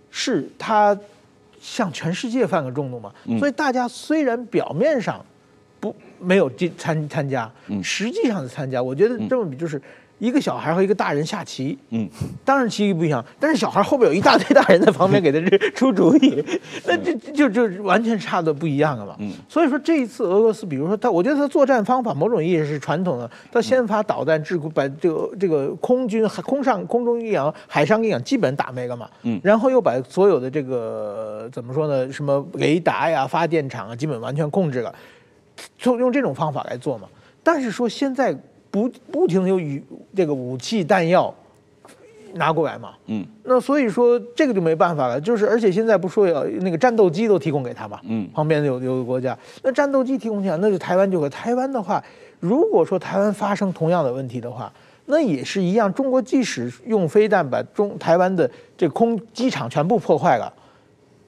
[0.09, 0.97] 是他。
[1.59, 5.25] 向全世界犯个众怒嘛，所以大家虽然表面上
[5.79, 7.51] 不没有进参参加，
[7.83, 8.81] 实际上的参加。
[8.81, 9.81] 我觉得这么比就是。
[10.19, 12.07] 一个小孩和一个大人下棋，嗯，
[12.45, 16.43] 当然棋艺不一样，但是小孩后边有一大堆大人在旁边给他出主意，
[16.85, 19.15] 那就就就完全差的不一样了嘛。
[19.19, 29.09] 嗯，所以说这一次俄罗斯，比如说他，我觉得他作战方法某种意义是传统的，他先发导弹制把这个这个空军、空上、空中力量、海上力量基本打没了嘛。
[29.23, 32.11] 嗯，然后又把所有的这个怎么说呢？
[32.11, 34.93] 什么雷达呀、发电厂啊，基本完全控制了，
[35.77, 37.07] 就用这种方法来做嘛。
[37.41, 38.37] 但是说现在。
[38.71, 41.33] 不不停的有武这个武器弹药
[42.35, 52.03] 拿过来嘛，嗯，那所以说这个就没办法了，就是而且现在不说要那个战斗机都提供给他嘛，嗯，旁边有有个国家，那战斗机提供起来，那就台湾就和台湾的话，
[52.39, 54.71] 如果说台湾发生同样的问题的话，
[55.07, 60.53] 那也是一样，中国即使用飞弹把中台湾的这空机场全部破坏了。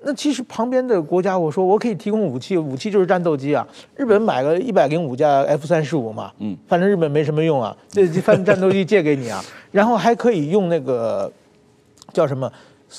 [0.03, 3.67] 那其实旁边的国家，我说我可以提供武器，武器就是战斗机啊。
[3.95, 11.31] 日本买个一百零五架 F 三十五嘛，嗯，反正日本没什么用啊， 这反正战斗机借给你啊，然后还可以用那个
[12.11, 12.51] 叫什么，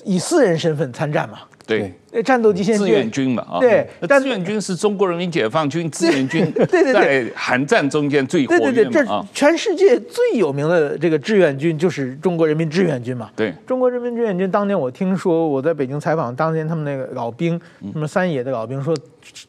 [0.04, 1.40] 以私人身份参战嘛。
[1.66, 3.86] 对，那战斗机现在志愿军嘛，啊，对，
[4.20, 13.30] 志愿军是中国人民解放军 志愿军，对对对，在韩战中间最活跃嘛，对对对，这全世界最有名的这个志愿军就是中国人民志愿军嘛。
[13.36, 17.60] 对，中国人民志愿军当年我听说我在北京采访，当年他们那个老兵，
[17.92, 18.96] 什么三野的老兵说，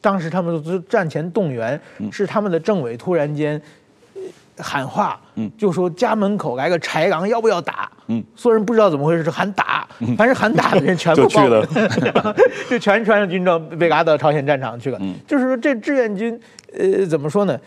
[0.00, 1.78] 当时他们都战前动员，
[2.10, 3.60] 是他们的政委突然间。
[4.58, 7.90] 喊话，嗯，就说家门口来个豺狼，要不要打？
[8.08, 9.86] 嗯，所有人不知道怎么回事，是喊打，
[10.16, 11.66] 凡是喊打的人全部 去了，
[12.68, 14.98] 就全穿上军装被拉到朝鲜战场去了。
[15.00, 16.38] 嗯，就是说这志愿军，
[16.78, 17.58] 呃，怎么说呢？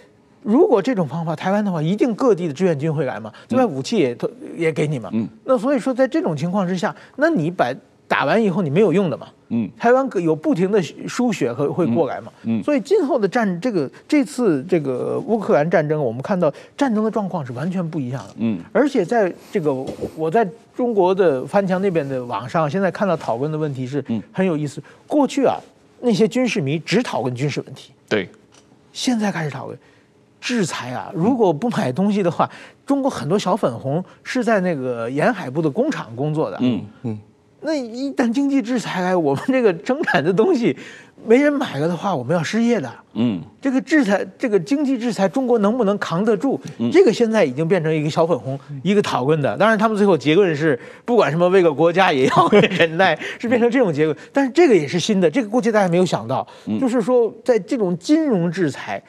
[0.44, 5.10] 如果这种方法，台湾的话，一定各地的志愿军会来嘛，另外武器也都也给你嘛。
[5.12, 7.74] 嗯，那所以说在这种情况之下，那你把
[8.08, 9.28] 打完以后你没有用的嘛。
[9.50, 12.32] 嗯，台湾有不停的输血和会过来嘛。
[12.44, 18.34] 嗯，所以今后的战这个这次这个乌克兰战争，我们看到战争的状况是完全不一样的。
[18.38, 19.74] 嗯，而且在这个
[20.16, 24.82] 我在中国的翻墙那边的网上，现在看到讨论的问题是很有意思。
[25.06, 25.58] 过去啊，
[26.02, 27.92] 那些军事迷只讨论军事问题。
[28.10, 28.30] 对，
[28.94, 29.78] 现在开始讨论。
[30.40, 31.12] 制裁啊！
[31.16, 32.50] 如果不买东西的话，
[32.86, 36.58] 中国很多小粉红是在那个沿海部的工厂工作的。
[36.62, 37.20] 嗯嗯，
[37.68, 40.74] 那一旦经济制裁来， 我们这个生产的东西
[41.26, 42.90] 没人买了的话，我们要失业的。
[43.14, 46.58] 嗯，这个制裁，这个经济制裁，中国能不能扛得住？
[46.94, 49.58] 这个现在已经变成一个小粉红一个讨论的。
[49.58, 54.16] 当然，他们最后结论是，不管什么为个国家也要 忍耐，是变成这种结论。
[54.32, 56.48] 但是这个也是新的，这个估计大家没有想到，
[56.80, 59.04] 就是说在这种金融制裁。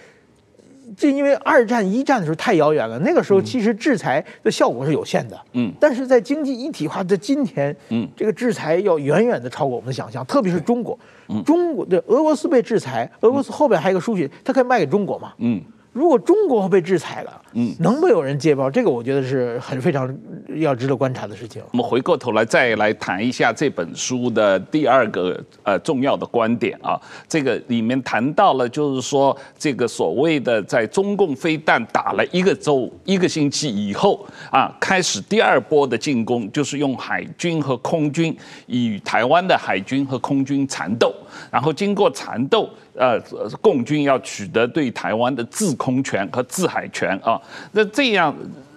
[0.96, 5.38] 这因为二战、一战的时候太遥远了，那个时候其实制裁的效果是有限的。
[5.52, 10.98] 嗯，但是在经济一体化的今天，嗯，这个制裁要远远的超过我们的想象，特别是中国。
[11.28, 15.32] 嗯，中国的俄罗斯被制裁，俄罗斯后边还有一个输血，它可以卖给中国嘛？
[15.38, 15.60] 嗯。
[15.98, 18.70] 如果中国被制裁了，嗯，能不能有人接包？
[18.70, 20.16] 这个我觉得是很非常
[20.54, 21.60] 要值得观察的事情。
[21.72, 26.96] 我们回过头来再来谈一下这本书的第二个呃重要的观点啊，
[27.28, 41.12] 这个里面谈到了就是说这个所谓的在中共飞弹打了一个周一个星期以后啊，开始第二波的进攻，就是用海军和空军与台湾的海军和空军缠斗，
[41.50, 42.70] 然后经过缠斗。
[42.98, 43.20] 呃，
[43.62, 48.34] 共军要取得对台湾的制空权和制海权啊，那这样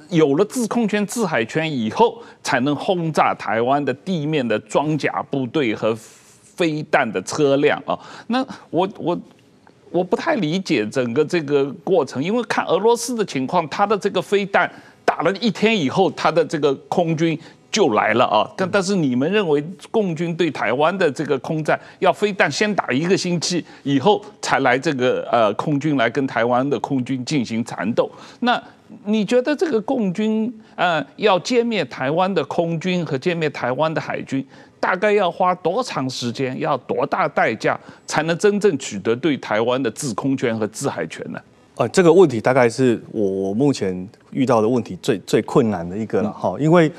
[0.10, 7.98] 有了制空权、制海权以后，才能轰炸台湾的地面的装甲部队和飞弹的车辆啊。
[8.28, 9.20] 那我我
[9.90, 14.72] 我不太理解整个这个过程，因为看俄罗斯的情况，他的这个飞弹
[15.04, 17.40] 打了一天以后，他的这个空军。
[17.72, 18.52] 就来了啊！
[18.58, 28.12] 但但是你们认为共军对台湾的这个空战要非但先打一个星期以后才来这个呃空军来跟台湾的空军进行缠斗？
[28.42, 28.62] 那
[29.06, 34.46] 你觉得这个共军呃要歼灭台湾的空军和歼灭台湾的海军，
[34.78, 41.40] 大概要花多长时间，要多大代价才能真正取得对台湾的制空权和制海权呢？
[41.76, 46.92] 呃，这个问题大概是我目前遇到的问题最最困难的一个了哈，因为。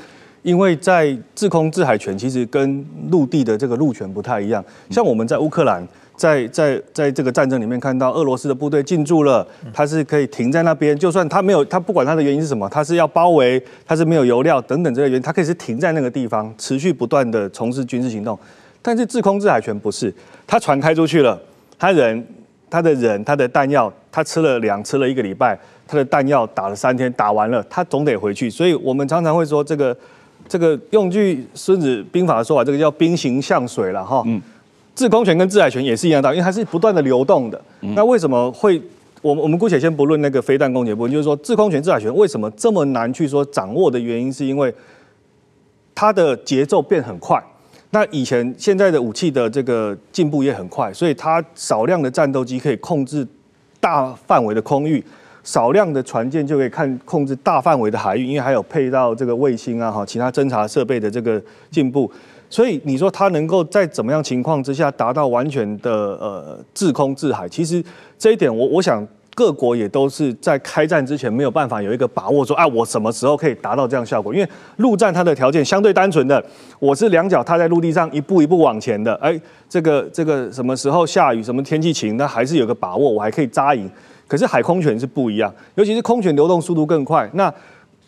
[0.43, 5.81] 因为在制空制海权其实跟陆地的这个陆权不太一样，像我们在乌克兰，
[6.17, 18.37] 在在在这个战争里面看到俄罗斯的部队进驻了，它是可以停在那边，就算它没有，它不管它的原因是什么，它是要包围，它是没有油料等等这些原因，它可以是停在那个地方，持续不断的从事军事行动。
[18.81, 20.13] 但是制空制海权不是，
[20.45, 21.39] 他船开出去了，
[21.79, 22.27] 他人
[22.69, 29.95] 他的人他的弹药，他吃了粮吃了一个礼拜，他的弹药打了三天，打完了，他总得回去，所以我们常常会说这个。
[30.47, 34.23] 这个用句《孙子兵法》的说法，这个叫兵行象水了哈。
[34.25, 34.41] 嗯。
[34.95, 37.59] 制空权跟制海权也是一样的，因为它是不断的流动的。
[37.81, 37.93] 嗯。
[37.95, 38.81] 那为什么会？
[39.21, 44.73] 我们我们姑且先不论那个飞弹攻击部分，就是说制空权、制海权为什么这么难去说掌握的原因，是因为
[45.95, 47.41] 它的节奏变很快。
[47.91, 53.25] 那以前现在的武器的这个进步也很快，所以它少量的战斗机可以控制
[53.79, 55.01] 大范围的空域。
[55.43, 62.09] 少量的船舰就可以看控制大范围的海域，因为还有配到这个卫星啊，哈，其他侦察设备的这个进步，
[62.49, 67.47] 所以你说它能够在怎么样情况之下达到完全的呃制空制海？
[67.49, 67.83] 其实
[68.17, 74.33] 这一点我我想各国也都是在开战之前没有办法有一个把握说，啊，我什么时候可以达到这样效果？
[74.33, 76.43] 因为陆战它的条件相对单纯的，
[76.79, 83.89] 我是两脚踏在陆地上一步一步往前的，哎，这个这个什么时候下雨，什么天气晴，那还是有个把握，我还可以扎营。
[84.27, 87.29] 可是海空权是不一样，尤其是空权流动速度更快。
[87.33, 87.53] 那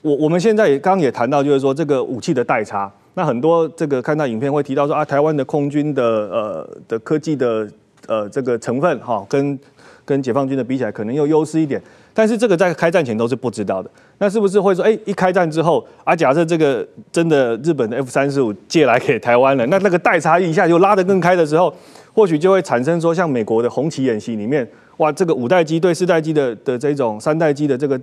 [0.01, 2.91] 我我们现在也刚刚也谈到，就是说这个武器的代差。
[3.15, 7.67] 那很多这个看到影片会提到说啊，台湾的空军的呃的科技的
[8.07, 9.57] 呃这个成分哈，跟
[10.05, 11.81] 跟解放军的比起来，可能又优势一点。
[12.13, 13.89] 但是这个在开战前都是不知道的。
[14.19, 21.73] 那是不是会说，哎，一开战之后啊，假设这个真的日本的 F 三十五借来给台湾了，那那个代差一下就拉得更开的时候，
[22.13, 24.65] 或许就会产生说，像美国的红旗演习里面。
[24.97, 27.99] 哇，这个五代机对四代机的的这种三代机的这个，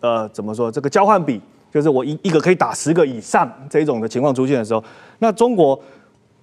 [0.00, 0.70] 呃，怎么说？
[0.70, 1.40] 这个交换比，
[1.72, 4.84] 就是我一一个可以打十个以上这种的情况出现的时候，
[5.20, 5.80] 那中国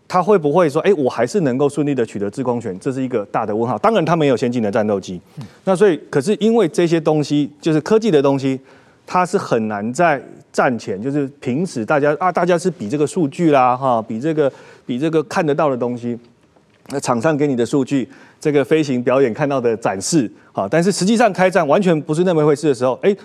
[0.07, 2.77] 他会不会说，哎，我还是能够顺利的取得制空权？
[2.79, 3.77] 这是一个大的问号。
[3.79, 5.19] 当然，他没有先进的战斗机，
[5.63, 8.59] 那所以，可是因为这些东西就是科技的东西，
[9.07, 14.51] 它是很难在战前，就是平时大家啊，大家是比这个数据啦，哈，比这个
[14.85, 16.17] 比这个看得到的东西。
[16.89, 18.07] 那场上给你的数据，
[18.41, 23.15] 这个飞行表演看到的展示，好，但是实际上开战完全不是那么回事的时候，哎，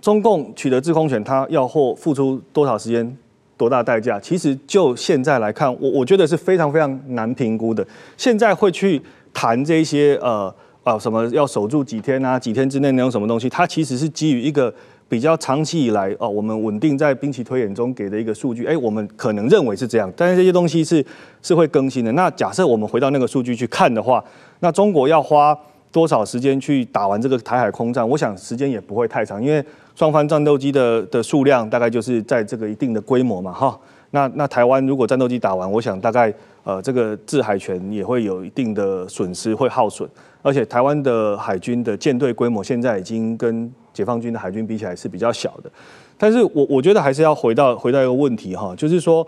[0.00, 3.16] 中共取得制空权，他要或付出多少时间，
[3.58, 4.18] 多大代价？
[4.18, 7.86] 其实就现在来看，我我觉得是非常非常难评估的。
[8.16, 9.02] 现在会去
[9.34, 10.54] 谈这些呃
[10.84, 13.50] 呃什么要守住几天啊，几天之内能用什么东西？
[13.50, 14.72] 它其实是基于一个
[15.08, 18.64] 比较长期以来哦，我们稳定在兵棋推演中给的一个数据。
[18.64, 21.04] 哎，我们可能认为是这样，但是这些东西是
[21.42, 22.12] 是会更新的。
[22.12, 24.24] 那假设我们回到那个数据去看的话，
[24.60, 25.58] 那中国要花
[25.90, 28.08] 多少时间去打完这个台海空战？
[28.08, 29.64] 我想时间也不会太长，因为。
[29.98, 33.76] 双方战斗机的的数量大概就是在这个一定的规模嘛，哈。
[34.12, 36.32] 那那台湾如果战斗机打完，我想大概
[36.62, 40.08] 呃这个制海权也会有一定的损失，会耗损。
[40.40, 45.70] 而且台湾的海军的舰队规模现在已经跟解放军的海军比起来是比较小的。
[46.16, 49.26] 但是我我觉得还是要回到回到一个问题哈，就是说，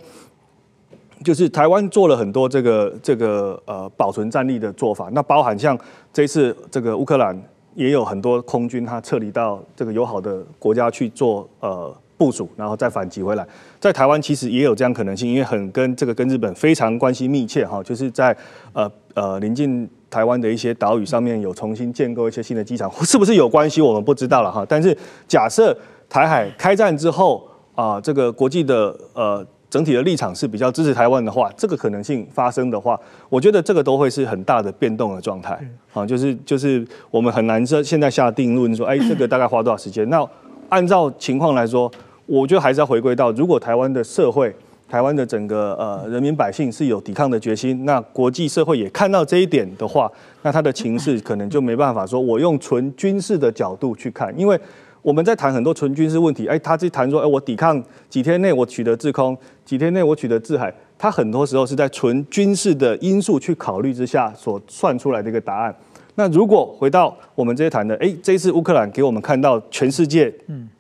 [1.25, 5.77] 就是台湾做了很多这个这个呃保存战力的做法，那包含像
[6.12, 7.37] 这次这个乌克兰。
[7.75, 13.47] 也有很多空军，他撤离到这个友好的国家去做呃部署，然后再反击回来。
[13.79, 18.37] 在台湾其实也有这样可能性，因为很跟这个跟日本非常关系密切哈，就是在
[18.73, 24.66] 呃呃临近台湾的一些岛屿上面有重新建构一些新的机场，是不是有关系我们不知道了哈。
[24.68, 24.97] 但是
[25.29, 25.77] 假设
[26.09, 29.47] 台海开战之后啊，这个国际的呃。
[29.71, 32.99] 整体的立场是比较支持台湾的话，这个可能性发生的话，
[33.29, 35.57] 我觉得这个都会是很大的变动的状态。
[35.93, 40.09] 啊，就是就是我们很难说现在下定论说，哎， 这个大概花多少时间？
[40.11, 40.29] 那
[40.68, 41.91] 按照情况来说，
[42.27, 44.53] 我觉得还是要回归到，如果台湾的社会、
[44.89, 50.11] 台湾的整个呃人民百姓是有抵抗的决心，那国际社会也看到这一点的话，
[50.43, 54.61] 那他的情势可能就没办法说我用纯军事的角度去看，因为。
[55.03, 65.74] 我们在谈很多纯军事问题，哎，他去谈说，哎，我抵抗几天内我取得制空，几天内我取得制海，他很多时候是在纯军事的因素去考虑之下所算出来的一个答案。
[66.16, 70.30] 那如果回到我们这些谈的，哎，这一次乌克兰给我们看到全世界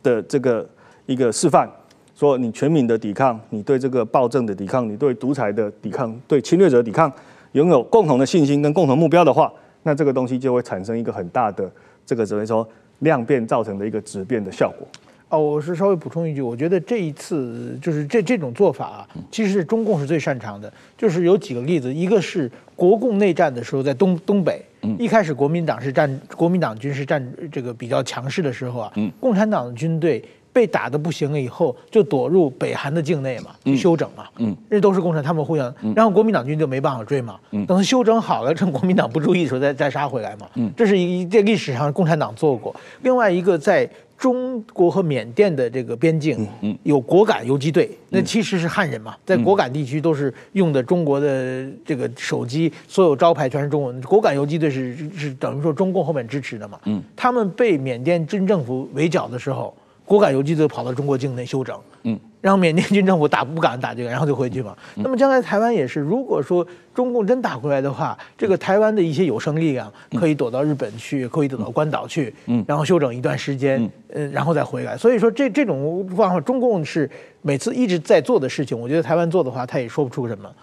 [0.02, 0.68] 的这个
[1.06, 1.66] 一个示范，
[2.14, 7.10] 说你全民的抵抗，你对这个暴政的抵抗，你对独裁的抵抗，对侵略者的抵抗，
[7.52, 9.50] 拥有共同的信心跟共同目标的话，
[9.84, 11.70] 那这个东西就会产生一个很大的
[12.04, 12.68] 这个怎么说？
[13.00, 14.88] 量变造成的一个质变的效果。
[15.28, 20.72] 哦，我是稍微补充一句，我觉得这一次就是这这种做法啊，其实是中共是最擅长的。
[20.98, 24.60] 就是有几个例子，一个是国共内战的时候，在东东北，
[24.98, 30.24] 一开始国民党是占国民党军是占这个比较强势的时候啊，共产党的军队。
[30.52, 34.24] 被打的不行了以后，就躲入北韩的境内嘛，去休整嘛。
[34.38, 37.38] 嗯，这都是共产，他们互相，然后国民党军就没办法追嘛。
[37.52, 40.48] 嗯，等他休整好了，趁国民党不注意的时候再再杀回来嘛。
[40.56, 42.74] 嗯，这是一这历史上共产党做过。
[43.02, 43.88] 另外一个在
[44.18, 53.98] 中国和缅甸的这个边境，嗯，有果敢游击队，那其实是汉人嘛，在果敢地区都是用的中国的这个手机，所有招牌全是中文。
[54.02, 56.78] 果敢游击队是是等于说中共后面支持的嘛。
[56.84, 59.72] 嗯，他们被缅甸军政府围剿的时候。
[60.10, 64.76] 果敢游击队跑到中国境内休整，嗯，让缅甸军政府打不敢打这个，然后就回去嘛。
[64.96, 66.66] 那么将来台湾也是，如果说
[67.00, 74.98] 中共真打过来的话，这个台湾的一些有生力量可以躲到日本去，可以躲到关岛去，嗯，然后休整一段时间，嗯，然后再回来。
[74.98, 77.10] 所以说这这种方法，中共是。
[77.42, 80.54] 每次一直在做的事情，我觉得台湾做的话，他也说不出什么。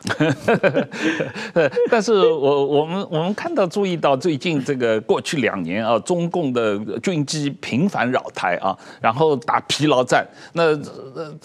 [1.89, 10.23] 但是我我们我们看到注意到最近这个过去两年啊，中共的军机频繁扰台啊，然后打疲劳战，
[10.53, 10.77] 那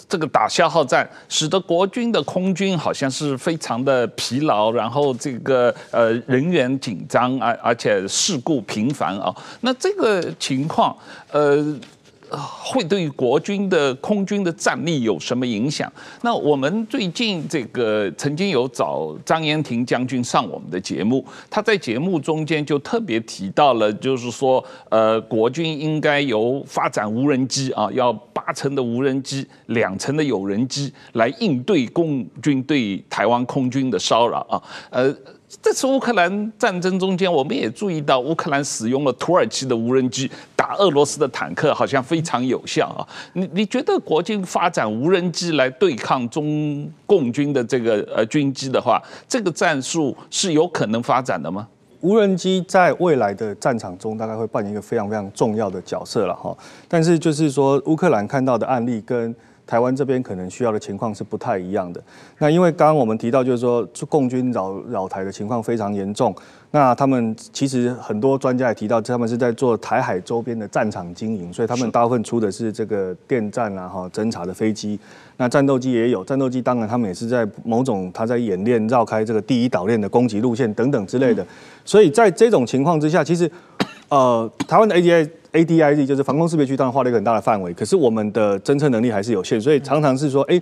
[0.07, 10.93] 这个打消耗战，使得国军的空军好像是非常的疲劳，然然后这个呃人员紧张而，而且事故频繁啊，那这个情况
[11.31, 11.73] 呃。
[12.37, 15.91] 会对国军的空军的战力有什么影响？
[16.21, 35.15] 那我们最近这个曾经有找张延廷将军上我们的节目，他在节目中间就特别提到了，就是说，呃，国军应该由发展无人机啊，要八成的无人机，两成的有人机来应对共军对台湾空军的骚扰啊，呃。
[35.61, 43.07] 这次乌克兰战争中间，我们也注意到乌克兰使用了土耳其的无人机打俄罗斯的坦克，好像非常有效啊。
[43.33, 51.67] 你你觉得国军发展无人机来对抗中共军的这个呃军机的话，这个战术是有可能发展的吗？
[52.01, 56.55] 无人机在未来的战场中大概会扮演一个非常非常重要的角色了哈。
[56.87, 59.33] 但是就是说，乌克兰看到的案例跟。
[59.73, 61.99] 台湾这边可能需要的情况是不太一样的。
[62.37, 66.31] 那因为刚刚我们提到，就是说共军扰扰台的情况非常严重。
[66.69, 74.99] 那他们其实很多专家也提到，他们是在做台海周边的战场经营，所以他们大部分出的是这个电站啊、哈侦察的飞机。
[75.37, 81.43] 那战斗机也有，战斗机当然他们也是在某种他在演练绕开这个第一岛链的攻击路线等等之类的。
[81.83, 83.49] 所以在这种情况之下，其实
[84.13, 85.27] 呃，台湾的 ADI。
[85.53, 90.59] ADIZ 就是防空识别区，当然画了一个很大的范围，可是我们的侦测能力还是有限，所以常常是说，哎，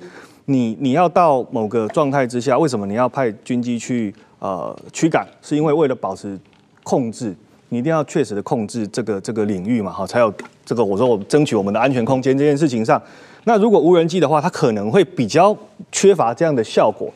[0.47, 5.25] 你你要到某个状态之下，为什么你要派军机去呃驱赶？
[5.41, 6.37] 是因为为了保持
[6.83, 7.33] 控制，
[7.69, 10.33] 你一定要确实的控制这个这个领域嘛，好，才有
[10.65, 13.01] 这个我说我争取我们的安全空间这件事情上。
[13.45, 15.55] 那如果无人机的话，它可能会比较
[15.89, 17.09] 缺乏这样的效果。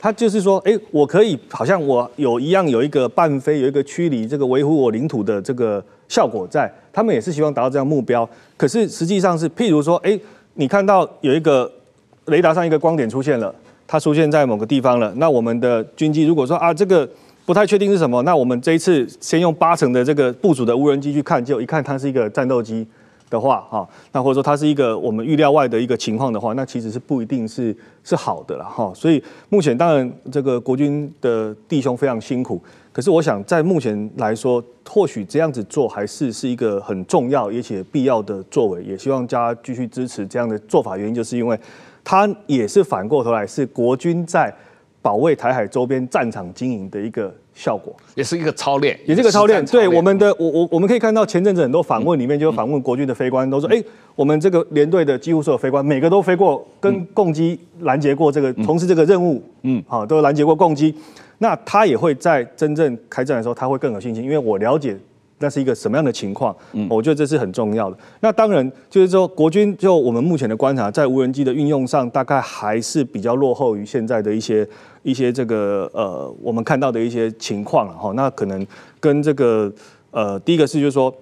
[0.00, 6.72] 它就是说，哎，我可以好像我有一样有一个伴飞，有一个驱离，这个维护我领土的这个效果在。
[6.92, 8.28] 他们也是希望达到这样目标。
[8.56, 10.18] 可是实际上是，譬如说，哎，
[10.54, 11.70] 你看到有一个
[12.26, 13.54] 雷达上一个光点出现了，
[13.86, 15.12] 它出现在某个地方了。
[15.16, 17.08] 那我们的军机如果说啊，这个
[17.44, 22.86] 不太确定是什么，那我们这一次先用八成的这个部署的无人机去看，就一看它是一个战斗机。
[23.30, 28.92] 的话，哈，那或者说它是一个我们预料外的一个情况的话，那其实是不一定是是好的了，哈。
[28.94, 32.60] 所以目前当然这个国军的弟兄非常辛苦，
[32.92, 40.96] 可是我想在目前来说，或许这样子做还是是一个很重要而且必要的作为，也希望大家继续支持这样的做法。
[40.96, 41.58] 原因就是因为
[42.02, 44.54] 它也是反过头来是国军在
[45.02, 47.34] 保卫台海周边战场经营的一个。
[47.58, 49.64] 效果也是一个操练，也是一个操练。
[49.66, 53.82] 对我们的，我我我们可以看到前阵子很多访问里面，就访问国军的飞官都说，哎，
[54.14, 60.94] 我们这个连队的几乎所有飞官，每个都飞过跟共机拦截过这个，从事这个任务，嗯，好，都拦截过共机。
[61.38, 64.96] 那他也会在真正开战的时候，他会更有信心，因为我了解。
[65.38, 66.54] 那是一个什么样的情况？
[66.72, 67.96] 嗯，我觉得这是很重要的。
[68.20, 74.68] 那当然就是说，国军就我们目前的观察，在无人机的运用上，大概还是比较落后于现在的一些
[75.02, 78.12] 一些这个呃，我们看到的一些情况了哈。
[78.12, 78.66] 那可能
[79.00, 79.72] 跟这个
[80.10, 81.14] 呃，第一个是就是说。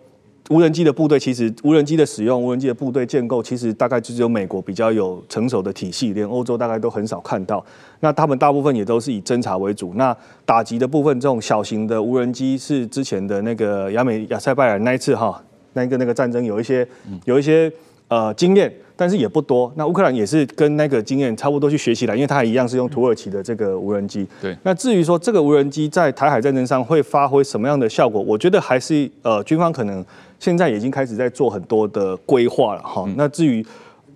[0.51, 7.65] 无人机的部队其实，无人机的使用，无人机的部队建构，其实大概就只有美国比较有成熟的体系，连欧洲大概都很少看到。
[8.01, 9.95] 那他们大部分也都是以侦察为主。
[9.95, 15.43] 那打击的部分，这种小型的无人机是之前的那个亚美亚塞拜尔那一次哈，
[15.73, 16.87] 那个那个战争有一些
[17.25, 17.71] 有一些
[18.09, 18.73] 呃经验。
[18.99, 24.27] 但是也不多，那乌克兰也是跟那个经验差不多去学习了，因为它还一样是用土耳其的这个无人机。
[24.41, 24.57] 对。
[24.63, 30.03] 那至于说这个无人机在台海战争上会发挥什么样的效果，我觉得还是呃军方可能
[30.41, 33.07] 现在已经开始在做很多的规划了哈。
[33.17, 33.65] 那至于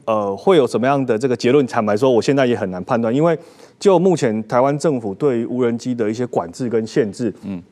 [0.07, 3.39] 呃会有什么样的这个结论，坦白说，我现在也很难判断，因为
[3.79, 7.63] 就目前台湾政府对于无人机的一些管制跟限制，嗯，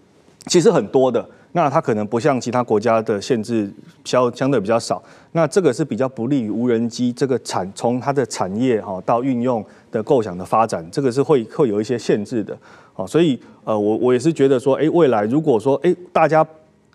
[0.46, 1.26] 其实很多的。
[1.53, 3.70] 那它可能不像其他国家的限制
[4.05, 12.57] 相相对比较少，那这个是比较不利于无人机这个产从它的产业哈到运用的构想的发展，这个是会会有一些限制的，
[12.92, 16.46] 好，所以呃我我也是觉得说，哎，未来如果说哎大家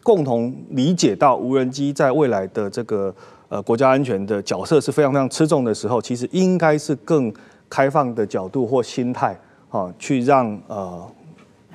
[0.04, 3.14] 共同理解到无人机在未来的这个
[3.50, 7.34] 呃国家安全的角色是非常非常吃重的时候，其实应该是更
[7.68, 9.36] 开放的角度或心态
[9.70, 11.06] 啊，去让呃。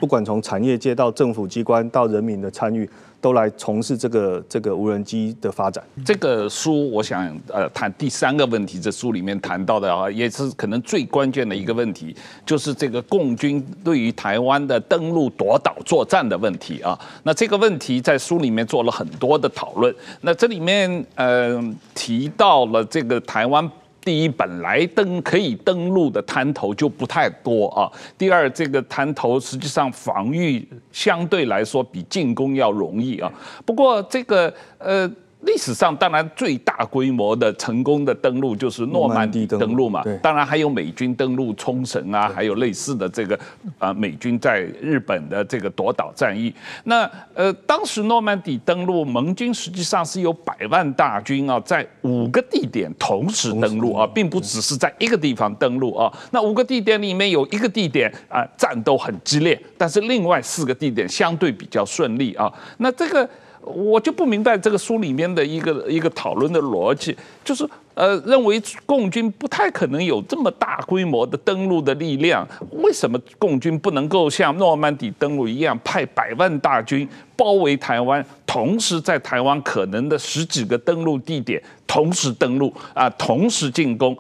[0.01, 2.89] 不管从产业界到政府机关到人民的参与，
[3.21, 5.83] 都来从事这个这个无人机的发展。
[6.05, 12.15] 这个书，我想呃谈第三个问题，这书里面谈到的啊，也是可能最关键的一个问题，
[12.47, 16.99] 就是这个共军对于台湾的登陆夺岛作战的问题啊。
[17.25, 19.93] 那这个问题在书里面做了很多的讨论。
[20.21, 21.61] 那这里面呃
[21.95, 23.69] 提到了这个台湾。
[24.09, 27.93] 第一，本来登可以登陆的滩头就不太多啊。
[28.17, 33.31] 第二，这个滩头实际上防御相对来说比进攻要容易啊。
[33.67, 35.11] 不过这个呃。
[35.49, 43.39] 历史上当然最大规模的成功的登陆就是诺曼底登陆嘛，当然还有美军登陆冲绳啊，还有类似的这个
[43.79, 46.53] 啊美军在日本的这个夺岛战役。
[46.85, 56.13] 那呃当时诺曼底登陆，盟军实际上是有百万大军啊，在五个地点同时登陆啊，并不只是在一个地方登陆啊。
[56.31, 62.53] 那五个地点里面有一个地点啊战斗很激烈，但是另外四个地点相对比较顺利啊。
[62.77, 63.29] 那这个。
[63.75, 84.17] 我就不明白这个书里面的一个一个讨论的逻辑，就是呃认为共军不太可能有这么大规模的登陆的力量，为什么共军不能够像诺曼底登陆一样派百万大军包围台湾，同时在台湾可能的十几个登陆地点同时登陆啊，同时进攻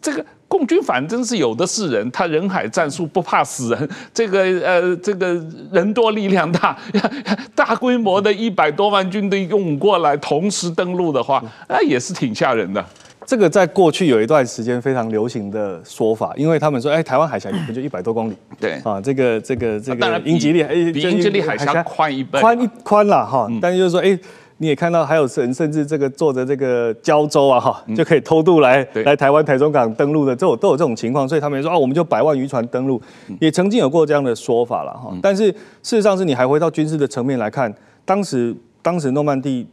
[0.00, 0.24] 这个。
[0.48, 5.34] 共军反正是有的是人，他人海战术不怕死人，这个呃，这个
[5.70, 6.76] 人多力量大，
[7.54, 12.82] 大规模的一百多万军队涌过来，同时登陆的话，那也是挺吓人的。
[13.26, 18.34] 这个在过去有一段时间非常流行的说法，因为他们说，哎，台湾海峡不就一百多公里？
[18.58, 23.46] 对啊，这个这个这个英吉利，哎，比英吉利海峡宽一倍，宽一宽了哈。
[23.60, 24.18] 但是就是说，哎。
[24.60, 33.00] 你也看到还有人甚至这个坐着这个胶州啊哈，就可以偷渡来来台湾台中港登陆的，都有都有这种情况，所以他们说啊，我们就百万渔船登陆，
[33.40, 35.16] 也曾经有过这样的说法了哈。
[35.22, 37.72] 但是事实上是你还回到军事的层面来看，
[38.04, 39.64] 当时当时诺曼底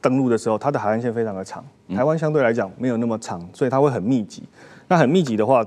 [0.00, 1.64] 登陆的时候，它的海岸线非常的长，
[1.94, 4.42] 台湾相对来讲没有那么长，所以它会很密集。
[4.88, 5.64] 那很密集的话，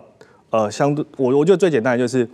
[0.49, 2.27] 呃，相对我我觉得最简单的就是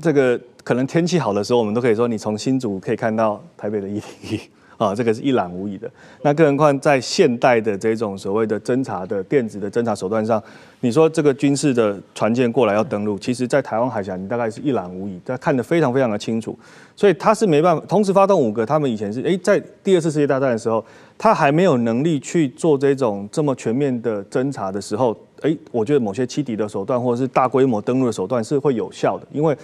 [0.00, 4.40] 这个可能天气好的时候，我们都可以说你从新竹可以看到台北的一零一。
[4.80, 5.88] 啊，这个是一览无遗的。
[6.22, 10.42] 那更何况在现代的这种所谓的侦查的电子的侦查手段上，
[10.80, 16.58] 你说这个军事的船舰过来要登陆，其实在台湾海峡你大概是一览无遗，他看得非常非常的清楚。
[16.96, 18.64] 所以他是没办法同时发动五个。
[18.64, 20.82] 他们以前是诶，在第二次世界大战的时候，
[21.18, 29.54] 他还没有能力去做这种这么全面的侦查的时候，诶，我觉得某些欺敌的手段或者是大规模登陆的手段是会有效的，因为。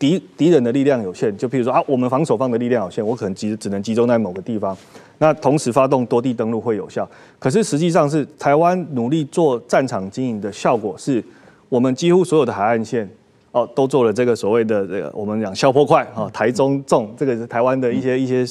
[0.00, 4.74] 敌敌人的力量有限，就譬如说啊，我们防守方的力量有限，我可能集只能集中在某个地方。
[5.18, 7.06] 那同时发动多地登陆会有效，
[7.38, 11.22] 可是实际上是台湾努力做战场经营的效果是，
[11.68, 13.06] 我们几乎所有的海岸线
[13.52, 18.42] 哦都做了这个所谓的这个我们讲消波块哈，台中重这个是台湾的一些一些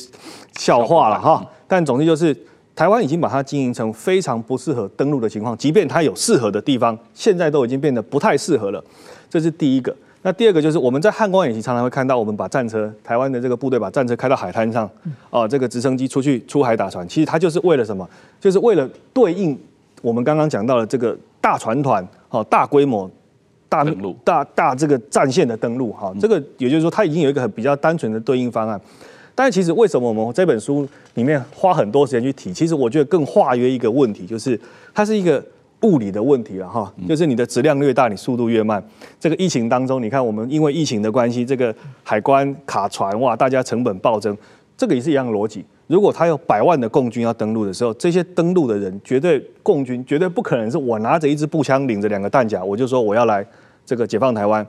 [0.56, 1.44] 笑话了哈。
[1.68, 2.38] 但总之就是
[2.76, 8.84] 台湾已经把它经营成非常不适合登陆的情况，即便它有适合的地方，现在都已经变得不太适合了。
[9.28, 9.96] 这是第一个。
[10.22, 14.90] 那第二个就是我们在汉光演习常常会看到，我们把战车，台湾的这个部队把战车开到海滩上，
[15.30, 18.08] 啊，这个直升机出去出海打船，其实它就是为了什么？
[18.40, 19.58] 就是为了对应
[20.02, 23.10] 我们刚刚讲到的这个大船团，哈，大规模、
[23.70, 23.86] 大
[24.26, 28.80] 大大这个战线的登陆，哈，这个也就是说，它已经有一个很比较单纯的对应方案。
[29.34, 32.52] 但是其实为什么我们这本书里面花很多时间去提？
[32.52, 34.60] 其实我觉得更化约一个问题，就是
[34.94, 35.42] 它是一个。
[35.82, 38.84] 物理的问题了哈，就是你的质量越大，你速度越慢。
[39.20, 41.74] 这个疫情当中，你看我们因为疫情的关系，这个
[42.04, 44.38] 海关卡船哇，大家成本暴增，
[44.76, 45.64] 这个也是一样的逻辑。
[45.88, 53.46] 如果他有百万的共军要登陆的时候，这些登陆的人绝对共军绝对不可能是我拿着一支步枪，领着两个弹夹，我就说我要来
[53.86, 54.66] 这个解放台湾。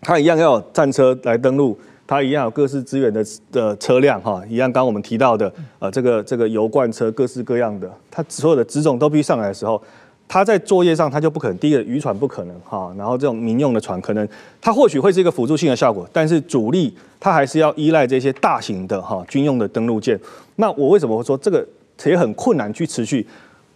[0.00, 9.80] 他一样要有战车来登陆，他一样有各式资源的的车辆哈，一样刚刚我们提到的呃这个这个油罐车各式各样的，他所有的辎重都必须上来的时候。
[10.32, 11.58] 他在作业上，它就不可能。
[11.58, 14.26] 第一个渔船不可能哈，然后这种民用的船可能，
[14.62, 20.18] 它或许会是一个辅助性的效果，但是主力它还是要依赖这些大型的哈军用的登陆舰。
[20.56, 21.62] 那我为什么会说这个
[22.06, 23.26] 也很困难去持续？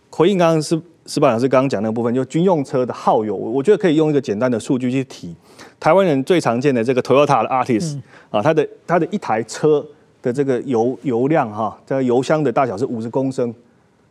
[0.09, 5.37] 回应刚刚是石板老师刚刚讲那个部分，就军用车的耗油，我觉得可以用一个简单的数据去提。
[5.79, 7.99] 台湾人最常见的这个 Toyota 的 Artis
[8.31, 9.87] 啊，它的它的一台车
[10.23, 13.55] 的这个油油量哈，这个油箱的大小是五十公升。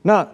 [0.03, 0.27] 那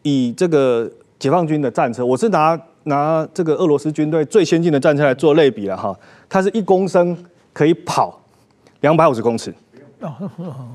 [0.00, 5.96] 以这个解放军的战车，我是拿拿这个俄罗斯军队最先进的战车来做类比了哈，
[6.28, 7.16] 它是一公升
[7.52, 8.20] 可以跑
[8.80, 9.54] 两百五十公尺，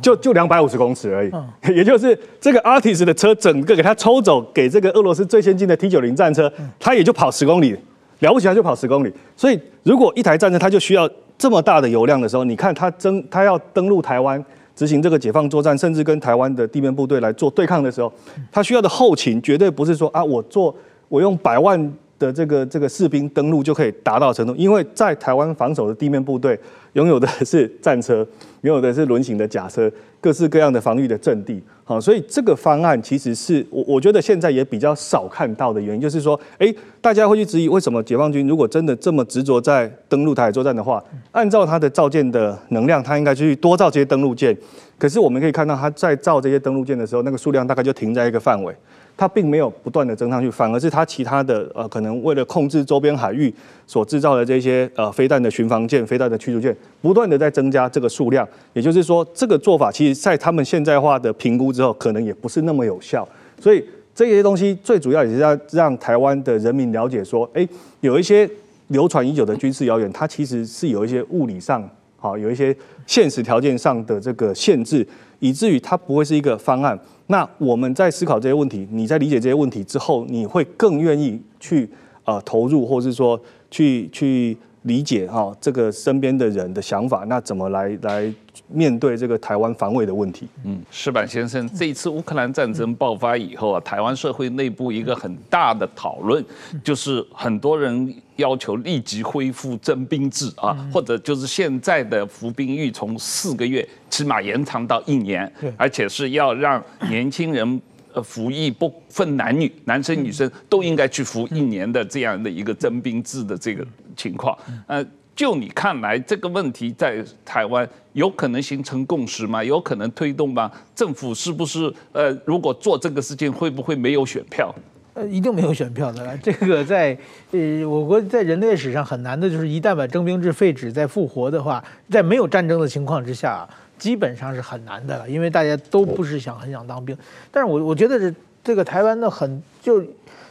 [0.01, 1.31] 就就两百五十公尺而已，
[1.75, 7.75] 也就是这个 Artis 的车整个给它抽走，给这个俄罗斯最先进的 T 九零战车，它也就跑十公里，
[8.19, 9.13] 了不起它就跑十公里。
[9.37, 14.43] 所以如果一台战车它就需要这么大的油量的时候，你看它登它要登陆台湾。
[14.79, 18.09] 执行这个解放作战，甚至跟台湾的地面部队来做对抗的时候，
[18.49, 20.73] 他需要的后勤绝对不是说啊，我做
[21.09, 26.59] 我用百万的这个这个士兵登陆就可以达到程度，因为在台湾防守的地面部队
[26.93, 28.27] 拥有的是战车，
[28.61, 29.89] 拥有的是轮型的甲车，
[30.19, 31.63] 各式各样的防御的阵地。
[31.85, 44.55] 好，所以这个方案其实是我我觉得现在也比较少看到的原因，就是说，诶，大家会去质疑为什么解放军如果真的这么执着在登陆台海作战的话，按照他的造舰的能量，他应该去多造这些登陆舰。
[44.99, 48.75] 可是我们可以看到，他在造这些登陆舰的时候，那个数量大概就停在一个范围。
[49.19, 53.53] 它并没有不断的增上去，反而是它其他的呃，可能为了控制周边海域
[53.85, 58.47] 所制造的这些呃飞弹的巡防舰、飞弹的驱逐舰，不断的在增加这个数量。
[58.71, 63.27] 也就是说，这个做法其实在他们现代化的评估之后，可能也不是那么有效。
[63.59, 63.83] 所以
[64.15, 67.67] 这些东西最主要也是要让台湾的人民了解说，哎，
[67.99, 68.49] 有一些
[68.87, 72.73] 流传已久的军事谣言，它其实是有一些物理上好，有一些
[73.05, 75.05] 现实条件上的这个限制，
[75.39, 76.97] 以至于它不会是一个方案。
[77.27, 81.89] 那我们在思考这些问题，你在理解这些问题之后，你会更愿意去
[82.23, 88.33] 呃投入，或是说去去理解哈这个身边的人的想法，那怎么来来
[88.67, 90.47] 面对这个台湾防卫的问题？
[90.63, 96.43] 嗯，石板先生，这一次乌克兰战争爆发以后啊，台湾社会内部一个很大的讨论，
[96.83, 107.81] 就是很多人要求立即恢复征兵制啊，或者就是现在的服兵役从四个月起码延长到一年，而且是要让年轻人
[108.13, 113.85] 呃服役不分男女，男生女生都应该去服一年的这样的一个征兵制的这个
[114.17, 115.05] 情况，呃。
[115.35, 119.63] 就你看来，这个问题在台湾有可能形成共识吗？
[119.63, 120.69] 有可能推动吗？
[120.93, 124.75] 政府是不是呃，如果做这个事情，会不会没有选票？
[125.19, 126.37] 呃，一定没有选票的了。
[126.37, 127.17] 这个在
[127.51, 133.67] 呃，我国在人类史上很难的，就是一旦把征兵制废止再复活的话，在没有战争的情况之下，
[133.97, 137.17] 基本上是很难的了，因为大家都不是想很想当兵。
[137.51, 140.03] 但是我我觉得是这个台湾的很就。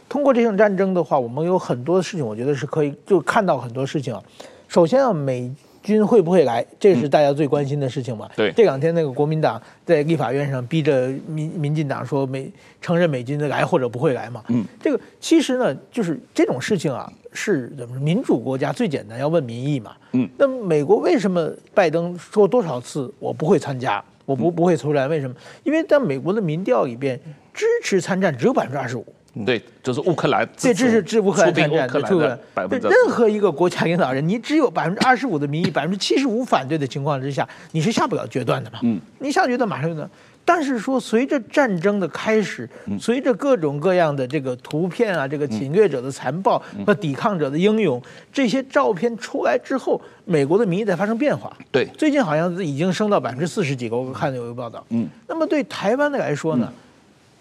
[0.07, 4.19] 通过这场战争的话，我们有很多事情，我觉得是可以就看到很多事情。
[4.67, 8.29] 首先啊，美军会不会来，这是大家最关心的事情嘛。
[8.35, 12.51] 对，这两天那个国民党在立法院上逼着民民进党说美
[12.81, 14.43] 承认美军的来或者不会来嘛。
[14.49, 18.03] 嗯，这个其实呢，就是这种事情啊，是怎么说？
[18.03, 19.95] 民主国家最简单要问民意嘛。
[20.13, 25.07] 嗯，那美国为什么拜登说多少次我不会参加，我不不会出来？
[25.07, 25.35] 为什么？
[25.63, 27.19] 因为在美国的民调里边，
[27.53, 29.05] 支持参战只有百分之二十五。
[29.45, 38.79] 对，就是乌克兰，这支持支乌克兰参战，对，对，任何一个国家领导人，你只有百分之二十五的民意，百分之七十五反对的情况之下，你是下不了决断的嘛？
[38.83, 40.09] 嗯，你下决断马上就能。
[40.43, 42.67] 但是说，随着战争的开始，
[42.99, 48.01] 随着各种各样的这个图片啊，这个侵略者的残暴和抵抗者的英勇，
[48.33, 51.55] 这些照片出来之后，美国的民意在发生变化。
[51.71, 54.83] 对，最近好像已经升到百分之四十几个，我看有一个报道。
[54.89, 56.73] 嗯，那么对台湾的来说呢？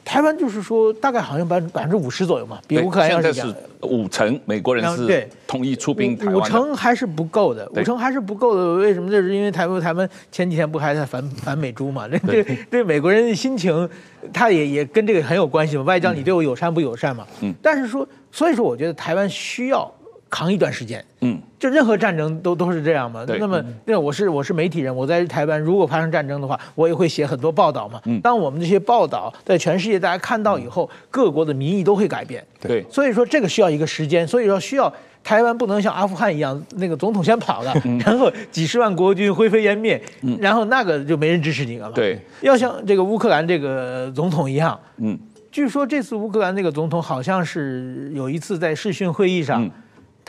[0.08, 8.74] 台湾就是说，大概好像百分百分之五十左右嘛，比乌克兰要是五成美国人是同意出兵台湾，五成还是不够的，五成还是不够的。
[8.76, 9.10] 为什么？
[9.10, 12.08] 就是因为台湾台湾前几天不还在反 反美猪嘛？
[12.08, 13.86] 这这对美国人的心情，
[14.32, 15.82] 他也也跟这个很有关系嘛。
[15.82, 17.26] 外交你对我友善不友善嘛？
[17.42, 17.54] 嗯。
[17.62, 19.92] 但是说，所以说，我觉得台湾需要。
[20.30, 23.24] 扛一段时间，嗯，就任何战争都都是这样嘛。
[23.38, 28.00] 那么，那我是我是媒体人，我在台湾，如果发生战争的话，我也会写很多报道嘛。
[28.04, 32.44] 嗯，当我们这些报道在全世界大家看到以后，各国的民意都会改变。
[32.60, 34.92] 对，所以说这个需要一个时间，所以说需要
[35.24, 37.74] 台湾不能像阿富汗一样，那个总统先跑了，
[38.04, 39.98] 然后几十万国军灰飞烟灭，
[40.38, 41.94] 然后那个就没人支持你了嘛。
[41.94, 45.18] 对，要像这个乌克兰这个总统一样，嗯，
[45.50, 49.66] 据说这次乌克兰那个总统好像是有一次在视讯会议上。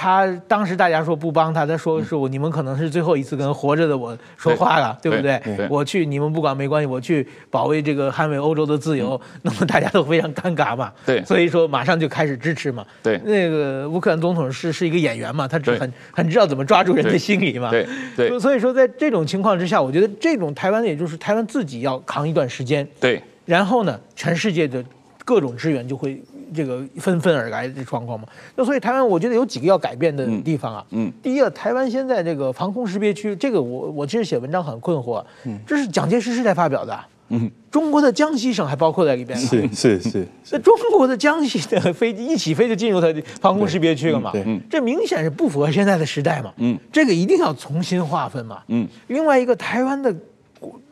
[0.02, 5.68] 他当时大家说不帮他，他说是我你们可能是最后一次跟活着的我说话了，对，对不对？
[5.70, 10.89] 我去你们不管没关系，我去保卫这个捍卫欧洲的自由，嗯、 那么大家都非常尴尬嘛。
[11.06, 12.86] 对，所以说马上就开始支持嘛。
[13.04, 17.70] 对，那个乌克兰总统是是一个演员嘛，他只很很知道怎么抓住人的心理嘛。
[17.70, 17.86] 对
[18.16, 22.88] 对，对，所以说在这种情况之下，我觉得这种台湾也就是台湾自己要扛一段时间。
[23.02, 24.82] 对，然后呢，全世界的
[25.26, 26.24] 各种支援就会。
[26.54, 30.86] 这个纷纷而来的状况嘛，那所以台湾我觉得有几个要改变的地方啊。
[30.91, 35.24] 嗯，第一个，台湾现在这个防空识别区，这个我我其实写文章很困惑。
[35.45, 37.00] 嗯，这是蒋介石时代发表的。
[37.30, 39.38] 嗯，中国的江西省还包括在里边。
[39.38, 40.28] 是是是。
[40.52, 44.32] 那中国的江西的飞机一起飞就进入它的防空识别区了嘛？
[44.32, 46.52] 对，这明显是不符合现在的时代嘛。
[46.58, 48.64] 嗯，这个一定要重新划分嘛。
[48.70, 50.16] 嗯，另外一个台湾的。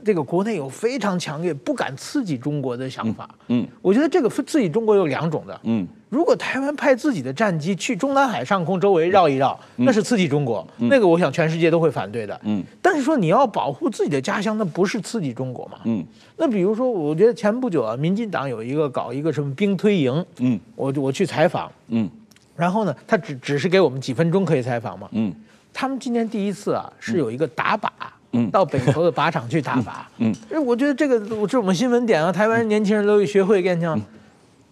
[0.04, 16.02] 这个国内有非常强烈不敢刺激中国的想法，嗯，嗯，我觉得这个刺激中国有两种的，嗯，如果台湾派自己的战机去中南海上空周围绕一绕，嗯、那是刺激中国，嗯、那个我想全世界都会反对的，嗯，但是说你要保护自己的家乡，那不是刺激中国嘛，嗯，
[16.38, 22.10] 那比如说，我觉得前不久啊，民进党有一个搞一个什么兵推营，嗯，我我去采访，嗯，
[22.56, 25.34] 然后呢，他只只是给我们几分钟可以采访嘛，嗯，
[25.74, 27.90] 他们今年第一次啊是有一个打靶。
[28.34, 29.92] 嗯，到北投的靶场去打靶。
[30.18, 30.34] 嗯，
[30.66, 34.00] 我觉得这个我是我们新闻点啊，台湾年轻人都学会跟你讲，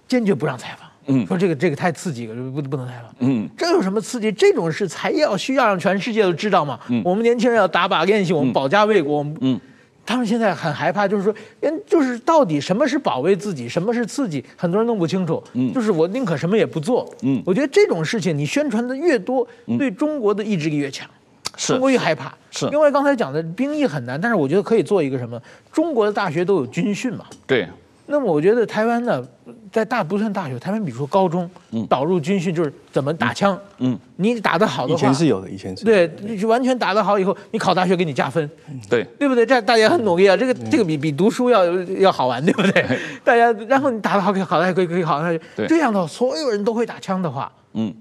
[0.08, 0.90] 坚决不让采访。
[1.08, 3.14] 嗯，说这个这个太刺激了，不不能采访。
[3.20, 4.32] 嗯，这有什么刺激？
[4.32, 6.80] 这种事才要需要让全世界都知道嘛。
[6.90, 9.24] 嗯，我们年轻人要打靶练习，我们保家卫国。
[9.40, 9.60] 嗯，
[10.04, 15.42] 他们现在很害怕，就是说，人就是到底什么是保卫自己，什么是刺激，很多人弄不清楚。
[15.54, 17.08] 嗯，就是我宁可什么也不做。
[17.22, 19.48] 嗯，我觉得这种事情你宣传的越多，
[19.78, 21.08] 对中国的意志力越强。
[21.56, 25.42] 中国越害怕，是因为刚才讲的兵役很难，但是我觉得可以做一个什么？
[25.72, 27.26] 中国的大学都有军训嘛。
[27.48, 27.68] 对。
[28.08, 29.20] 那么我觉得台湾呢，
[29.72, 31.50] 在大不算大学，台湾比如说高中，
[31.90, 33.60] 导入军训就是怎么打枪。
[33.80, 33.98] 嗯。
[34.18, 35.84] 你打得好的话，以前是有的，以前是。
[35.84, 38.48] 对，你完全打得好以后，你考大学给你加分。
[38.88, 39.04] 对。
[39.18, 39.44] 对不对？
[39.44, 41.66] 这大家很努力啊，这个这个比比读书要
[41.98, 42.86] 要好玩，对不对？
[43.24, 45.42] 大家，然后你打得好，可以考大学，可以可以考大学。
[45.56, 45.66] 对。
[45.66, 47.92] 这样的话，所有人都会打枪的话，嗯。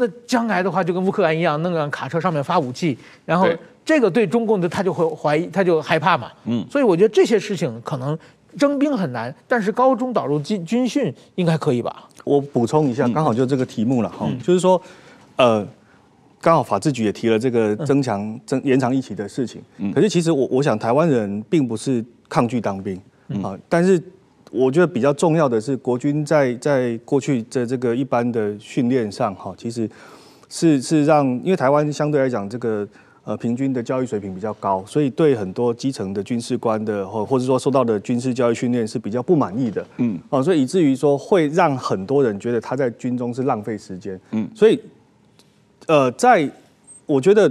[0.00, 2.96] 那将来的话，就跟乌克兰一样，弄辆卡车上面发武器，
[3.26, 3.46] 然后
[3.84, 6.32] 这个对中共的他就会怀疑，他就害怕嘛。
[6.46, 8.18] 嗯，所以我觉得这些事情可能
[8.56, 12.08] 征兵很难，但是高中导入军军训应该可以吧？
[12.24, 14.80] 我补充一下，刚好就这个题目了哈，嗯、就是说，
[15.36, 15.66] 呃，
[16.40, 19.60] 刚好法制局也提了这个增强、增延长役期的事情。
[19.76, 22.96] 嗯，可是其实我我想台湾人并不是抗拒当兵
[23.42, 24.02] 啊，嗯、但是。
[24.50, 29.88] 我觉得比较重要的是，国军在在过去的这个一般的训练上，哈，其实
[30.48, 32.86] 是是让，因为台湾相对来讲，这个
[33.22, 44.80] 呃平均的教育水平比较高，所以对很多基层的军事官的或或者说受到的军事教育训练是比较不满意的，嗯，啊，所以以至于说会让很多人觉得他在军中是浪费时间，嗯，所以
[45.86, 46.50] 呃，在
[47.06, 47.48] 我觉得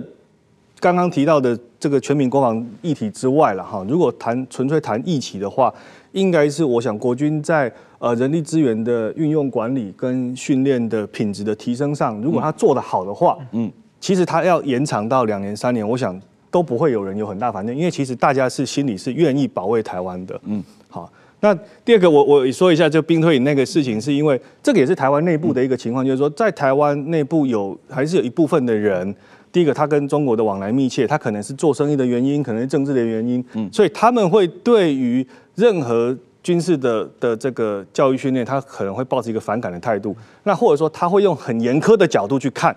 [0.81, 3.85] 刚刚提到的这个全民国防议题之外了哈。
[3.87, 5.73] 如果谈纯粹谈义气的话，
[6.11, 21.11] 应该是我想国军在呃人力资源的运用管理跟训练的品质的提升上，如果他做得好的话，嗯，其实他要延长到两年三年，我想都不会有人有很大反对，因为其实大家是心里是愿意保卫台湾的，嗯，好。
[21.41, 29.15] 那第二个我我说一下就兵推演那个事情，是因为这个也是台湾内部的一个情况，就是说在台湾内部有还是有一部分的人。
[29.51, 35.25] 第一个，他跟中国的往来密切，他可能是做生意的原因，可能是政治的原因，嗯，所以他们会对于
[35.55, 42.75] 任何军事的的这个教育训练，他可能会抱持一个反感的态度，那或者说他会用很严苛的角度去看，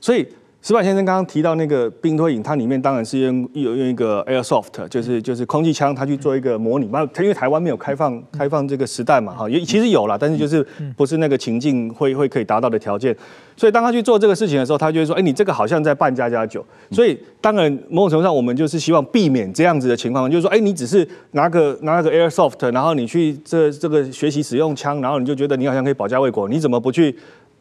[0.00, 0.26] 所以。
[0.62, 7.02] 矢板先生刚刚提到那个冰推影，它里面当然是用有用一个 airsoft，就是就是空气枪，它去做一个模拟嘛。
[7.18, 10.64] 因为台湾没有开放开放这个时代嘛，哈，也其实有啦，但是就是
[10.96, 13.14] 不是那个情境会会可以达到的条件。
[13.56, 16.64] 所以当他去做这个事情的时候，他就会说，哎，你这个好像在扮家家酒。
[16.92, 27.16] 所以当然某种程度上，我们就是希望避免这样子的情况，就是说，哎，你只是拿个拿个 airsoft，然后你去这这个学习使用枪，然后你就觉得你好像可以保家卫国，你怎么不去？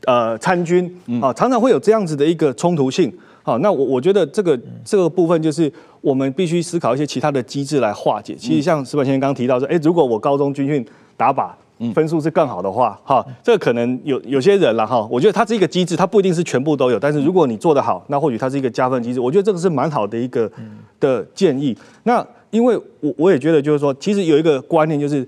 [0.05, 0.83] 呃，参军
[1.21, 3.11] 啊，常常会有这样子的一个冲突性。
[3.43, 5.71] 好，那我我觉得这个这个部分就是
[6.01, 8.35] 我们必须思考一些其他的机制来化解。
[8.35, 10.85] 其实像石板先生刚刚提到说，哎，如果我高中军训
[11.15, 11.49] 打靶
[11.93, 15.07] 分数是更好的话，哈，这个可能有有些人了哈。
[15.09, 19.19] 我觉得它是一个机制，它不一定是全部都有，但是如果你做得好，那或许它是一个加分机制。
[19.19, 20.51] 我觉得这个是蛮好的一个
[20.99, 21.75] 的建议。
[22.03, 25.27] 那因为我我也觉得就是说，其实有一个观念就是。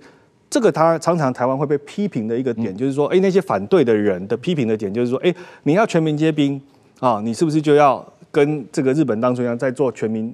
[0.54, 5.34] 这个他常常台湾会被批评的一个点，就是说，哎，那些反对的人的批评的点，就是说，哎，
[5.64, 6.62] 你要全民皆兵
[6.99, 10.32] 啊，你是不是就要跟这个日本当初一样，在做全民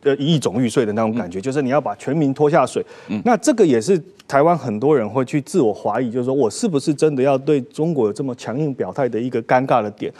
[0.00, 2.82] 的一亿种玉税的那种感觉，就是你要把全民拖下水。
[3.26, 10.10] 那这个也是台湾很多人会去自我怀疑，就是说我是不是真的要对中国有这么强硬表态的一个尴尬的点。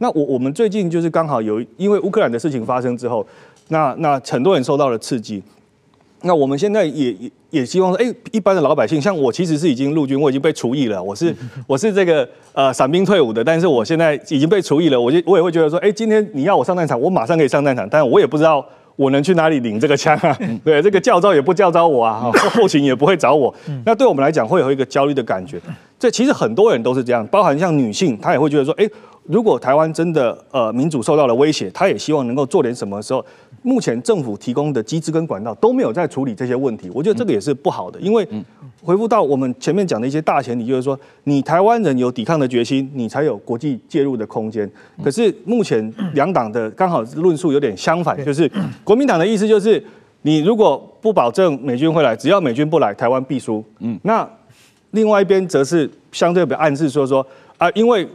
[0.00, 3.26] 那我我们最近就是刚好有因为乌克兰的事情发生之后，
[3.68, 5.42] 那那很多人受到了刺激。
[6.22, 11.34] 那我们现在也也也希望说，哎，一般的老百姓，像我其实是已经陆军，我已经被除役了，我是
[11.66, 18.64] 我是这个呃伞兵退伍的，但是我现在已经被除役了，我就我也会觉得说，哎，今天你要我上战场，我马上可以上战场，但我也不知道
[18.96, 23.54] 我能去哪里领这个枪啊， 对，这个教招也不教招我啊， 后勤也不会找我，
[23.84, 25.60] 那对我们来讲会有一个焦虑的感觉，
[25.98, 28.88] 这其实很多人都是这样，包含像女性，她也会觉得说，哎。
[29.30, 33.22] 如果台湾真的呃民主受到了威胁，她也希望能够做点什么的时候，
[33.60, 38.00] 目前政府提供的机制跟管道都没有在处理这些问题，我觉得这个也是不好的。
[38.00, 38.26] 因为
[38.82, 44.66] 回复到我们前面讲的一些大前提，就是说你台湾人有抵抗的决心，你才有国际介入的空间。
[45.04, 48.50] 可是目前两党的刚好论述有点相反，就是
[48.82, 49.84] 国民党的意思就是
[50.22, 53.62] 你如果不保证美军会来，只要美军不来，台湾必输。
[53.80, 54.26] 嗯，那
[54.92, 57.26] 另外一边则是相对比较暗示说说
[57.56, 58.06] 啊，因为。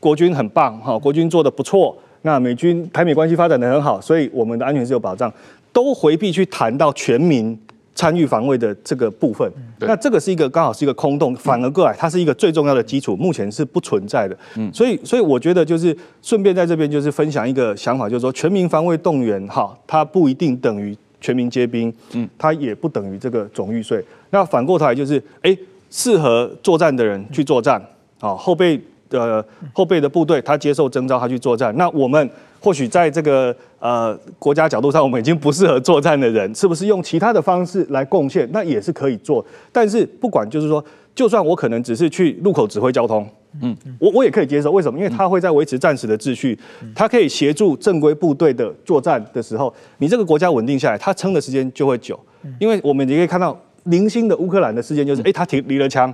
[0.00, 1.96] 国军很棒，哈，国军做的不错。
[2.20, 5.32] 那美军台美关系发展的很好，所以我们的安全是有保障。
[5.72, 7.58] 都回避去谈到全民
[7.94, 9.50] 参与防卫的这个部分。
[9.78, 14.36] 那这个是一个刚好是一个空洞，反而过来，它是一个最重要的基础，目前是不存在的。
[14.56, 24.04] 嗯，所以所以我觉得就是顺便在这边就是分享一个想法，就是说全民防卫动员，哈，它不一定等于全民皆兵，嗯，它也不等于这个总预税。
[24.28, 25.56] 那反过头来就是，哎，
[25.94, 27.80] 适合作战的人去作战，
[28.18, 28.80] 啊，后备。
[29.10, 31.72] 的，后备的部队他接受征召，他去作战。
[31.76, 32.28] 那我们
[32.58, 38.48] 或许在这个呃国家角度上，我们已经不适合作战的人，是不是用其他的方式来贡献？
[38.50, 39.44] 那也是可以做。
[39.70, 40.84] 但是不管就是说，
[41.14, 43.24] 就算我可能只是去路口指挥交通，
[43.62, 44.72] 嗯，我我也可以接受。
[44.72, 44.98] 为什么？
[44.98, 46.58] 因为他会在维持战时的秩序，
[46.92, 52.18] 他可以协助正规部队的作战的时候，你这个国家稳定下来，他撑的时间就会久。
[52.58, 56.12] 因为我们也可以看到零星的乌克兰的事件，就是哎，他提离了枪，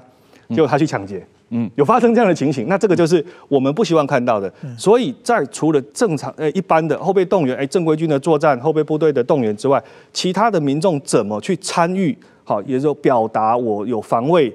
[0.48, 1.24] 结果他去抢劫。
[1.52, 4.52] 嗯，有发生这样的情形，那这个就是我们不希望看到的。
[4.78, 12.16] 所以在除了正常呃一般的后备动员，哎，正规军的作战、后备部队的动员之外，其他的民众怎么去参与？
[12.44, 14.52] 好，也就表达我有防卫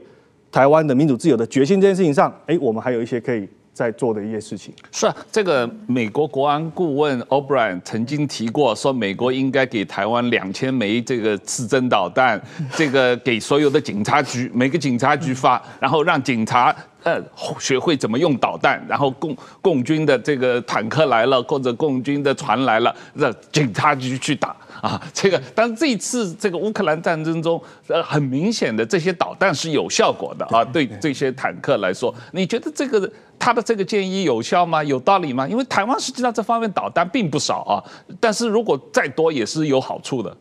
[0.52, 3.46] 台湾的民主自由的决心这件事情上，哎，我们还有一些可以。
[3.76, 12.42] 在做的一些事情是啊，这个美国国安顾问 O'Brien 曾经提过，说美国应该给台湾两千枚这个刺针导弹，
[12.74, 16.74] 这个给所有的警察局，每个警察局发， 然后让警察
[17.04, 17.22] 呃
[17.60, 24.56] 学会怎么用导弹，然后共共军的这个坦克来了或者共军的船来了，让警察局去打。
[24.82, 34.84] 啊，这个，但这一次这个乌克兰战争中，呃，很明显的这些导弹是有效果的啊，对这些坦克来说，你觉得这个他的这个建议有效吗？
[34.84, 35.48] 有道理吗？
[35.48, 37.84] 因为台湾实际上这方面导弹并不少啊，
[38.20, 40.36] 但是如果再多也是有好处的。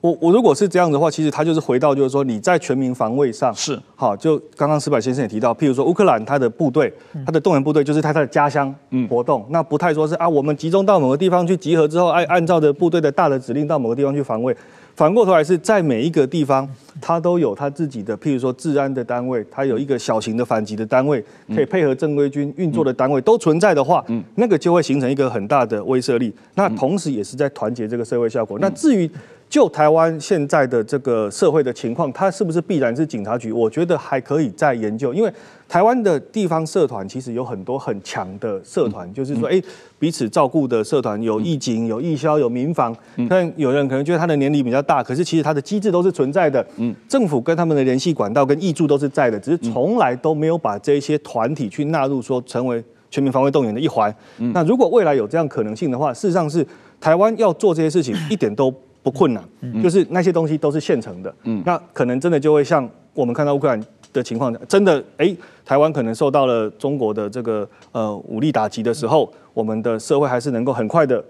[0.00, 6.92] 我我如果是这样的话，其实他就是回到就是说你在全民防卫上是好，就刚刚石柏先生也提到，譬如说乌克兰他的部队，
[7.26, 8.74] 他的动员部队就是他他的家乡
[9.08, 14.56] 活动，嗯、那不太说是啊，我们集中到某个地方去集合之后，按按照着部队的大的指令到某个地方去防卫。
[14.96, 16.68] 反过头来是在每一个地方，
[17.00, 21.24] 他都有他自己的，譬如说治安的单位，他有一个小型的反击的单位，
[21.54, 26.34] 可以配合正规军运作的单位都存在的话，那个就会形成一个很大的威慑力。
[26.54, 28.58] 那同时也是在团结这个社会效果。
[28.58, 29.10] 那至于
[29.50, 33.52] 就台湾现在的这个社会的情况，它是不是必然是警察局？
[33.52, 35.30] 我觉得还可以再研究，因为。
[35.68, 39.62] 台湾的地方社团其实有很多很强的社团，嗯、就是说，哎，
[40.00, 42.92] 彼此照顾的社团有义警、有义消、有民防。
[43.28, 46.66] 但有人可能觉得他的年龄比较大，可是其实他的机制都是存在的。
[46.78, 54.12] 嗯，政府跟他们的联系管道跟挹注都是在的，只是从来都没有把这些团体去纳入说成为全民防卫动员的一环。
[54.38, 56.66] 嗯，那如果未来有这样可能性的话，事实上是
[57.00, 59.42] 台湾要做这些事情 一点都不困难，
[59.82, 61.34] 就是那些东西都是现成的。
[61.44, 63.82] 嗯，那可能真的就会像我们看到乌克兰。
[64.12, 65.32] 的情况，真的，哎，
[65.64, 71.24] 台湾可能受到了中国的这个呃武力打击的时候，我们的社会还是能够很快的，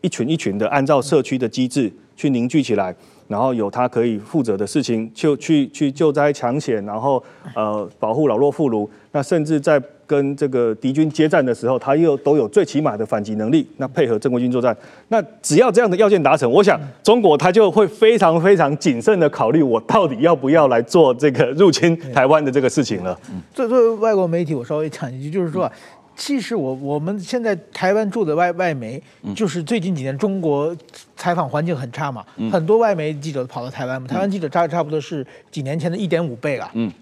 [0.00, 2.92] 一群一群的按照社区的机制去凝聚起来，
[3.28, 7.22] 然后有他可以负责的事情，就去去救灾抢险，然后
[7.54, 9.80] 呃保护老弱妇孺，那甚至在。
[10.06, 13.66] 跟这个敌军接战的时候，他又都有最起码的反击能力。
[13.76, 14.76] 那配合正规军作战，
[15.08, 23.18] 那只要这样的要件达成，我想中国他就会非常非常谨慎的考虑，我到底要不要来做这个入侵台湾的这个事情了。
[23.52, 25.70] 作作为外国媒体，我稍微讲一句，就是说，
[26.16, 29.02] 其实我我们现在台湾驻的外外媒，
[29.34, 30.76] 就是最近几年中国
[31.16, 36.70] 采访环境很差嘛，很多外媒记者跑到台湾嘛，台湾记者差差不多是几年前的一点五倍了。
[36.74, 36.92] 嗯。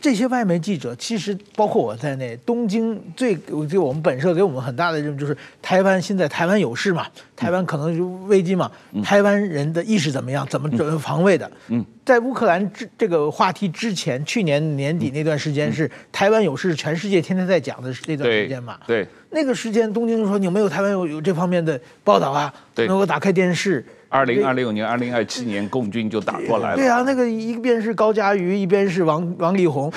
[0.00, 3.36] 这些外媒记者其实包括我在内，东京最
[3.68, 8.70] 就我们本社给我们很大的任务就是台湾现在台湾有事嘛，台湾可能就危机嘛，
[9.04, 11.50] 台湾人的意识怎么样，怎么防卫的？
[11.68, 18.78] 嗯，在乌克兰这这个话题之前，去年年底那段时间是台湾有事，全世界天天在讲的那段时间嘛。
[18.86, 22.52] 对，那个时间东京就说你有没有台湾有有这方面的报道啊？
[22.74, 23.84] 对，能够打开电视。
[24.10, 26.76] 二零二六年、二零二七年，共军就打过来了。
[26.76, 29.90] 对啊，那个一边是高佳瑜，一边是王王力宏，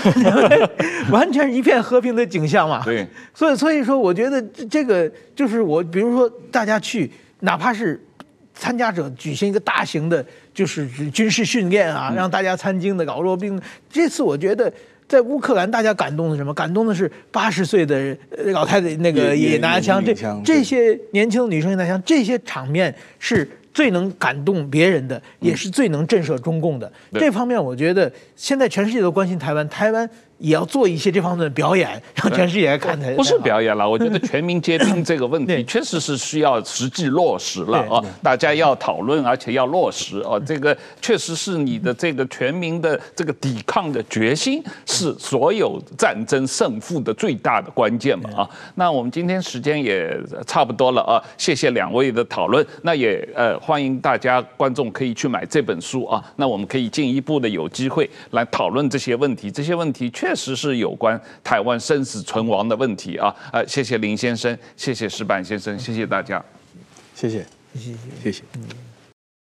[1.09, 2.83] 完全是一片和平的景象嘛。
[2.85, 4.39] 对，所以所以说，我觉得
[4.69, 7.09] 这个就是我，比如说大家去，
[7.39, 7.99] 哪怕是
[8.53, 13.59] 参加者举行一个大型的，就是军事训练啊，让大家参军的，搞弱兵。
[13.89, 14.71] 这次我觉得
[15.07, 16.53] 在乌克兰，大家感动的什么？
[16.53, 18.15] 感动的是八十岁的
[18.51, 20.13] 老太太那个也拿枪，这
[20.45, 23.49] 这些年轻的女生也拿枪，这些场面是。
[23.73, 26.91] 最能感动别人的，也是最能震慑中共的。
[27.11, 30.09] 嗯、这方面，我觉得现在全世界都关心台湾，台湾。
[30.43, 33.13] 也要做一些这方面的表演， 让全世界来看台。
[33.13, 38.03] 不是表演了， 我觉得全民皆兵这个问题确实是需要实际落实了啊！
[38.21, 40.37] 大家要讨论，而且要落实啊！
[40.45, 48.49] 这个确实是你的这个全民的这个抵抗的决心，是所有战争胜负的最大的关键嘛啊！
[48.75, 50.13] 那我们今天时间也
[50.45, 51.23] 差不多了啊！
[51.37, 56.21] 谢谢两位的讨论，那也呃欢迎大家观众可以去买这本书啊！
[56.35, 60.32] 那我们可以进一步的有机会来讨论这些问题，这些问题确。
[60.33, 63.33] 确实是有关台湾生死存亡的问题啊！
[63.51, 66.43] 呃，谢谢林先生，谢谢石板先生，谢谢大家，
[67.13, 68.43] 谢谢，谢谢，谢谢。